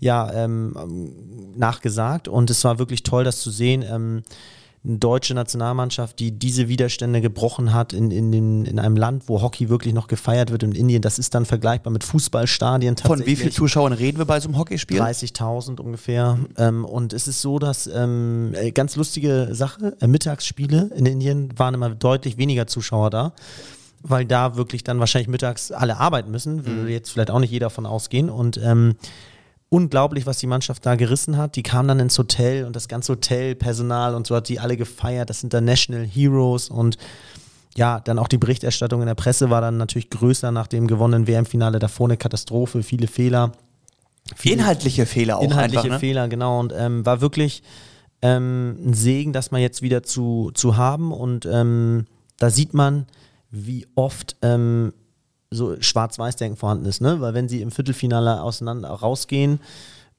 [0.01, 1.13] ja, ähm,
[1.55, 2.27] nachgesagt.
[2.27, 3.85] Und es war wirklich toll, das zu sehen.
[3.87, 4.23] Ähm,
[4.83, 9.39] eine deutsche Nationalmannschaft, die diese Widerstände gebrochen hat in, in, den, in einem Land, wo
[9.39, 11.03] Hockey wirklich noch gefeiert wird in Indien.
[11.03, 13.27] Das ist dann vergleichbar mit Fußballstadien Von tatsächlich.
[13.27, 14.99] wie vielen Zuschauern reden wir bei so einem Hockeyspiel?
[14.99, 16.39] 30.000 ungefähr.
[16.57, 21.49] Ähm, und es ist so, dass ähm, äh, ganz lustige Sache, äh, Mittagsspiele in Indien
[21.59, 23.33] waren immer deutlich weniger Zuschauer da,
[24.01, 26.65] weil da wirklich dann wahrscheinlich mittags alle arbeiten müssen.
[26.65, 28.31] Würde jetzt vielleicht auch nicht jeder von ausgehen.
[28.31, 28.95] Und ähm,
[29.71, 31.55] unglaublich, was die Mannschaft da gerissen hat.
[31.55, 35.29] Die kamen dann ins Hotel und das ganze Hotelpersonal und so hat die alle gefeiert.
[35.29, 36.97] Das sind dann National Heroes und
[37.77, 41.25] ja, dann auch die Berichterstattung in der Presse war dann natürlich größer nach dem gewonnenen
[41.25, 41.79] WM-Finale.
[41.79, 43.53] Davor eine Katastrophe, viele Fehler.
[44.43, 45.99] Inhaltliche Fehler auch Inhaltliche einfach, ne?
[45.99, 46.59] Fehler, genau.
[46.59, 47.63] Und ähm, war wirklich
[48.21, 51.13] ähm, ein Segen, das mal jetzt wieder zu, zu haben.
[51.13, 52.07] Und ähm,
[52.37, 53.07] da sieht man,
[53.51, 54.91] wie oft ähm,
[55.51, 57.19] so Schwarz-Weiß-Denken vorhanden ist, ne?
[57.19, 59.59] Weil wenn sie im Viertelfinale auseinander rausgehen,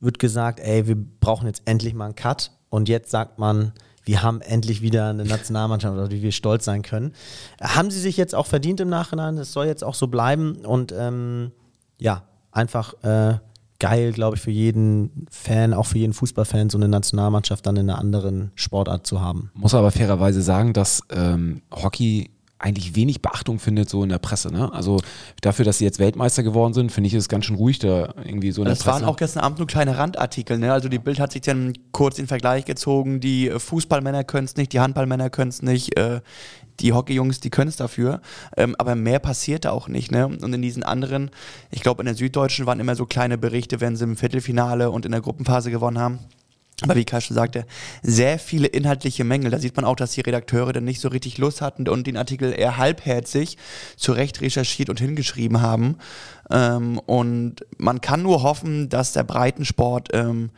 [0.00, 2.50] wird gesagt, ey, wir brauchen jetzt endlich mal einen Cut.
[2.68, 3.72] Und jetzt sagt man,
[4.04, 7.12] wir haben endlich wieder eine Nationalmannschaft, auf die wir stolz sein können.
[7.60, 10.64] Haben sie sich jetzt auch verdient im Nachhinein, das soll jetzt auch so bleiben.
[10.64, 11.52] Und ähm,
[11.98, 13.38] ja, einfach äh,
[13.78, 17.88] geil, glaube ich, für jeden Fan, auch für jeden Fußballfan, so eine Nationalmannschaft dann in
[17.88, 19.50] einer anderen Sportart zu haben.
[19.54, 22.30] Muss aber fairerweise sagen, dass ähm, Hockey
[22.62, 24.52] eigentlich wenig Beachtung findet so in der Presse.
[24.52, 24.72] Ne?
[24.72, 25.00] Also
[25.40, 28.52] dafür, dass sie jetzt Weltmeister geworden sind, finde ich es ganz schön ruhig da irgendwie
[28.52, 29.02] so in Das der Presse.
[29.02, 30.58] waren auch gestern Abend nur kleine Randartikel.
[30.58, 30.72] Ne?
[30.72, 34.56] Also die Bild hat sich dann kurz den Vergleich gezogen, die äh, Fußballmänner können es
[34.56, 36.20] nicht, die Handballmänner können es nicht, äh,
[36.80, 38.20] die Hockeyjungs, die können es dafür.
[38.56, 40.10] Ähm, aber mehr passiert da auch nicht.
[40.12, 40.26] Ne?
[40.26, 41.30] Und in diesen anderen,
[41.70, 45.04] ich glaube in der Süddeutschen waren immer so kleine Berichte, wenn sie im Viertelfinale und
[45.04, 46.18] in der Gruppenphase gewonnen haben.
[46.82, 47.66] Aber wie Kai schon sagte,
[48.02, 49.50] sehr viele inhaltliche Mängel.
[49.50, 52.16] Da sieht man auch, dass die Redakteure dann nicht so richtig Lust hatten und den
[52.16, 53.56] Artikel eher halbherzig
[53.96, 55.96] zurecht recherchiert und hingeschrieben haben.
[56.50, 60.50] Ähm, und man kann nur hoffen, dass der Breitensport ähm,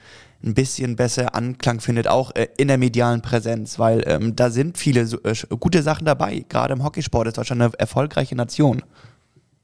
[0.45, 4.79] ein bisschen besser Anklang findet, auch äh, in der medialen Präsenz, weil ähm, da sind
[4.79, 6.45] viele so, äh, gute Sachen dabei.
[6.49, 8.83] Gerade im Hockeysport ist Deutschland eine erfolgreiche Nation.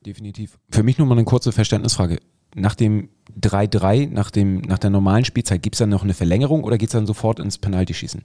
[0.04, 0.58] Definitiv.
[0.70, 2.18] Für mich nur mal eine kurze Verständnisfrage.
[2.54, 3.08] Nach dem
[3.40, 6.88] 3-3, nach, dem, nach der normalen Spielzeit, gibt es dann noch eine Verlängerung oder geht
[6.88, 8.22] es dann sofort ins Penaltyschießen?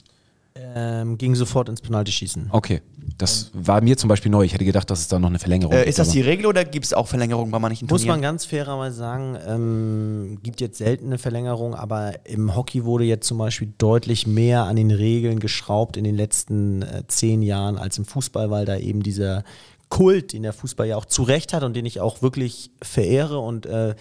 [0.74, 2.48] Ähm, ging sofort ins Penaltyschießen.
[2.50, 2.80] Okay,
[3.18, 4.42] das war mir zum Beispiel neu.
[4.42, 6.46] Ich hätte gedacht, dass es da noch eine Verlängerung Äh, gibt, ist das die Regel
[6.46, 10.78] oder gibt es auch Verlängerungen bei manchen Muss man ganz fairerweise sagen, ähm, gibt jetzt
[10.78, 15.40] selten eine Verlängerung, aber im Hockey wurde jetzt zum Beispiel deutlich mehr an den Regeln
[15.40, 19.44] geschraubt in den letzten äh, zehn Jahren als im Fußball, weil da eben dieser
[19.88, 23.38] Kult, den der Fußball ja auch zu Recht hat und den ich auch wirklich verehre
[23.38, 23.94] und äh,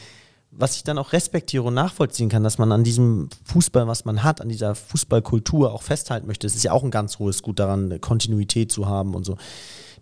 [0.57, 4.23] was ich dann auch respektiere und nachvollziehen kann, dass man an diesem Fußball, was man
[4.23, 6.47] hat, an dieser Fußballkultur auch festhalten möchte.
[6.47, 9.37] Es ist ja auch ein ganz hohes Gut daran, Kontinuität zu haben und so.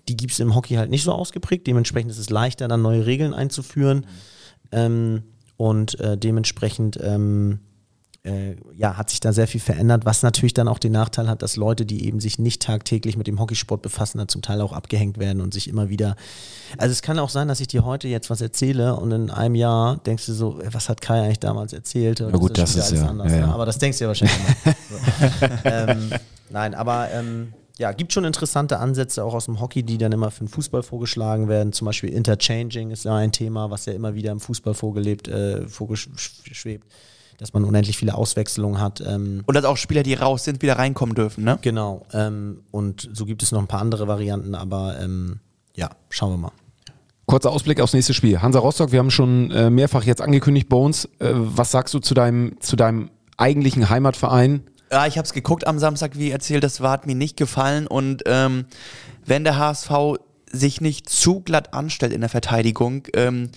[0.08, 1.66] Die gibt es im Hockey halt nicht so ausgeprägt.
[1.66, 4.06] Dementsprechend ist es leichter, dann neue Regeln einzuführen.
[4.72, 5.24] Ähm,
[5.58, 7.60] und äh, dementsprechend ähm,
[8.24, 11.42] äh, ja, hat sich da sehr viel verändert, was natürlich dann auch den Nachteil hat,
[11.42, 14.72] dass Leute, die eben sich nicht tagtäglich mit dem Hockeysport befassen, dann zum Teil auch
[14.72, 16.16] abgehängt werden und sich immer wieder.
[16.78, 19.56] Also es kann auch sein, dass ich dir heute jetzt was erzähle und in einem
[19.56, 22.22] Jahr denkst du so, ey, was hat Kai eigentlich damals erzählt?
[22.22, 23.44] Ja gut, das wieder ist alles ja- anders, ja, ne?
[23.48, 23.54] ja.
[23.54, 24.38] Aber das denkst du ja wahrscheinlich
[25.66, 26.12] ähm,
[26.50, 30.32] nein, aber ähm, ja, gibt schon interessante Ansätze auch aus dem Hockey, die dann immer
[30.32, 31.74] für den Fußball vorgeschlagen werden.
[31.74, 35.68] Zum Beispiel Interchanging ist ja ein Thema, was ja immer wieder im Fußball vorgelebt, äh,
[35.68, 36.88] vorgeschwebt,
[37.38, 39.02] dass man unendlich viele Auswechslungen hat.
[39.02, 41.58] Ähm, Und dass auch Spieler, die raus sind, wieder reinkommen dürfen, ne?
[41.62, 42.06] genau.
[42.14, 45.40] Ähm, und so gibt es noch ein paar andere Varianten, aber ähm,
[45.76, 46.52] ja, schauen wir mal.
[47.26, 48.42] Kurzer Ausblick aufs nächste Spiel.
[48.42, 51.06] Hansa Rostock, wir haben schon äh, mehrfach jetzt angekündigt, Bones.
[51.20, 54.64] Äh, was sagst du zu deinem, zu deinem eigentlichen Heimatverein?
[54.92, 57.88] Ja, ich habe es geguckt am Samstag, wie erzählt, das war, hat mir nicht gefallen.
[57.88, 58.66] Und ähm,
[59.26, 60.20] wenn der HSV
[60.52, 63.50] sich nicht zu glatt anstellt in der Verteidigung, ähm,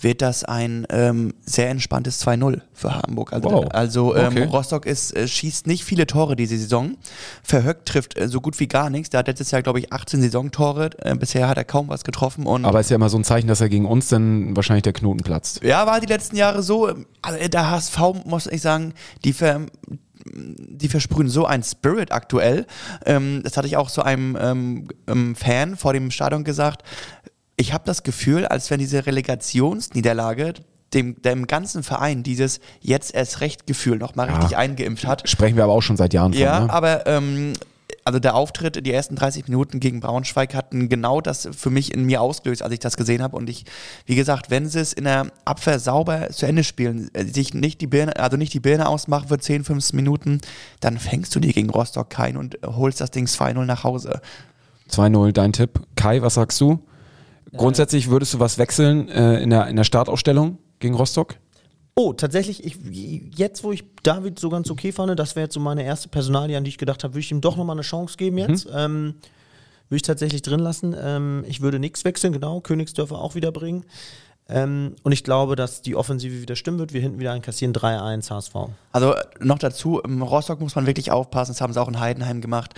[0.00, 3.32] wird das ein ähm, sehr entspanntes 2-0 für Hamburg.
[3.32, 3.66] Also, Wow.
[3.72, 4.44] also ähm, Okay.
[4.44, 6.96] Rostock ist, äh, schießt nicht viele Tore diese Saison.
[7.42, 9.10] Verhöckt trifft äh, so gut wie gar nichts.
[9.10, 10.90] Der hat letztes Jahr, glaube ich, 18 Saisontore.
[10.98, 12.46] Äh, bisher hat er kaum was getroffen.
[12.46, 14.92] Und Aber ist ja immer so ein Zeichen, dass er gegen uns dann wahrscheinlich der
[14.92, 15.62] Knoten platzt.
[15.64, 16.92] ja, war die letzten Jahre so.
[17.22, 18.94] Also der HSV, muss ich sagen,
[19.24, 19.62] die, ver,
[20.26, 22.66] die versprühen so einen Spirit aktuell.
[23.04, 26.82] Ähm, das hatte ich auch so einem ähm, ähm, Fan vor dem Stadion gesagt.
[27.58, 30.54] Ich habe das Gefühl, als wenn diese Relegationsniederlage
[30.94, 34.36] dem, dem ganzen Verein dieses jetzt erst recht Gefühl nochmal Ja.
[34.36, 35.28] richtig eingeimpft hat.
[35.28, 36.40] Sprechen wir aber auch schon seit Jahren von.
[36.40, 36.72] Ja, ne?
[36.72, 37.52] aber ähm,
[38.04, 42.04] also der Auftritt, die ersten 30 Minuten gegen Braunschweig hatten genau das für mich in
[42.04, 43.36] mir ausgelöst, als ich das gesehen habe.
[43.36, 43.64] Und ich,
[44.06, 47.82] wie gesagt, wenn sie es in der Abwehr sauber zu Ende spielen, äh, sich nicht
[47.82, 50.40] die Birne, also nicht die Birne ausmachen für 10, 15 Minuten,
[50.80, 54.22] dann fängst du die gegen Rostock kein und holst das Ding 2-0 nach Hause.
[54.90, 55.80] 2-0, dein Tipp.
[55.96, 56.78] Kai, was sagst du?
[57.56, 61.36] Grundsätzlich würdest du was wechseln äh, in, der, in der Startaufstellung gegen Rostock?
[61.94, 62.76] Oh, tatsächlich, ich,
[63.36, 66.56] jetzt, wo ich David so ganz okay fand, das wäre jetzt so meine erste Personalie,
[66.56, 68.68] an die ich gedacht habe, würde ich ihm doch nochmal eine Chance geben jetzt.
[68.72, 69.14] Ähm,
[69.88, 70.94] würde ich tatsächlich drin lassen.
[71.00, 72.60] Ähm, ich würde nichts wechseln, genau.
[72.60, 73.84] Königsdörfer auch wieder bringen.
[74.50, 76.92] Ähm, und ich glaube, dass die Offensive wieder stimmen wird.
[76.92, 78.54] Wir hinten wieder einkassieren 3-1 HSV.
[78.92, 82.40] Also noch dazu, im Rostock muss man wirklich aufpassen, das haben sie auch in Heidenheim
[82.40, 82.74] gemacht.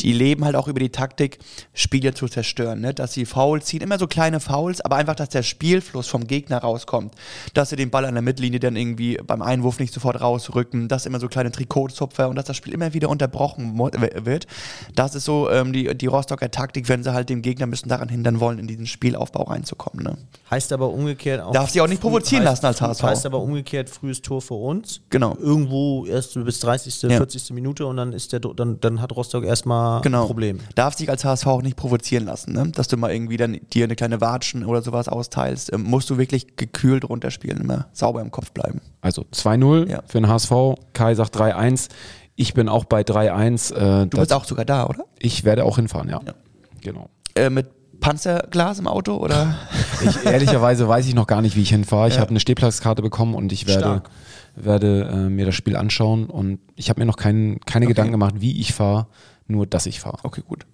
[0.00, 1.38] Die leben halt auch über die Taktik,
[1.74, 2.94] Spiele zu zerstören, ne?
[2.94, 6.58] dass sie Fouls ziehen, immer so kleine Fouls, aber einfach, dass der Spielfluss vom Gegner
[6.58, 7.14] rauskommt.
[7.54, 11.06] Dass sie den Ball an der Mittellinie dann irgendwie beim Einwurf nicht sofort rausrücken, dass
[11.06, 14.46] immer so kleine Trikotzupfer und dass das Spiel immer wieder unterbrochen wird.
[14.94, 18.08] Das ist so ähm, die, die Rostocker Taktik, wenn sie halt dem Gegner müssen daran
[18.08, 20.04] hindern wollen, in diesen Spielaufbau reinzukommen.
[20.04, 20.18] Ne?
[20.50, 21.52] Heißt aber umgekehrt auch.
[21.52, 23.02] Darf sich auch nicht provozieren heißt, lassen als HSV.
[23.02, 25.00] Heißt aber umgekehrt frühes Tor für uns.
[25.10, 25.36] Genau.
[25.36, 27.16] Irgendwo erst bis 30., Ja.
[27.16, 27.50] 40.
[27.50, 30.22] Minute und dann ist der dann, dann hat Rostock erstmal genau.
[30.22, 30.60] ein Problem.
[30.74, 32.70] Darf sich als HSV auch nicht provozieren lassen, ne?
[32.72, 35.72] dass du mal irgendwie dann dir eine kleine Watschen oder sowas austeilst.
[35.72, 38.80] Ähm, musst du wirklich gekühlt runterspielen, immer sauber im Kopf bleiben.
[39.00, 40.02] Also 2-0 Ja.
[40.06, 40.52] für den HSV.
[40.92, 41.88] Kai sagt 3-1.
[42.36, 43.72] Ich bin auch bei 3-1.
[43.74, 45.04] Äh, Du bist auch sogar da, oder?
[45.18, 46.20] Ich werde auch hinfahren, ja.
[46.24, 46.34] Ja.
[46.80, 47.08] Genau.
[47.34, 47.68] Äh, mit
[48.00, 49.56] Panzerglas im Auto oder?
[50.00, 52.06] Ich, ehrlicherweise weiß ich noch gar nicht, wie ich hinfahre.
[52.06, 54.10] Ich habe eine Stehplatzkarte bekommen und ich werde, Stark.
[54.54, 56.26] werde äh, mir das Spiel anschauen.
[56.26, 59.08] Und ich habe mir noch kein, keine Gedanken gemacht, wie ich fahre,
[59.48, 60.18] nur dass ich fahre.
[60.22, 60.66] Okay, gut.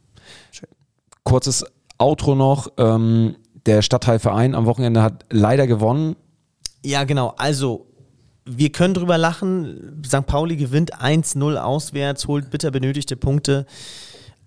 [1.22, 1.64] Kurzes
[1.98, 2.68] Outro noch.
[2.76, 6.16] Ähm, der Stadtteilverein am Wochenende hat leider gewonnen.
[6.84, 7.34] Ja, genau.
[7.38, 7.86] Also,
[8.44, 10.02] wir können drüber lachen.
[10.06, 10.26] St.
[10.26, 13.64] Pauli gewinnt 1-0 auswärts, holt bitter benötigte Punkte.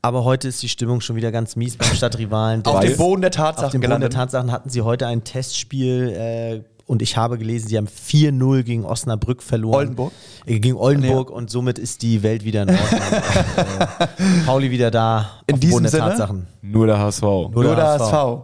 [0.03, 2.63] Aber heute ist die Stimmung schon wieder ganz mies beim Stadtrivalen.
[2.65, 4.09] Auf dem Boden der Tatsachen Auf dem Boden der.
[4.11, 8.85] Tatsachen hatten sie heute ein Testspiel äh, und ich habe gelesen, sie haben 4-0 gegen
[8.85, 9.75] Osnabrück verloren.
[9.75, 10.13] Oldenburg?
[10.45, 13.01] Äh, gegen Oldenburg und somit ist die Welt wieder in Ordnung.
[14.17, 16.03] äh, Pauli wieder da In diesem der Sinne?
[16.03, 16.47] Tatsachen.
[16.61, 17.21] Nur der HSV.
[17.21, 18.39] Nur Nur der HSV.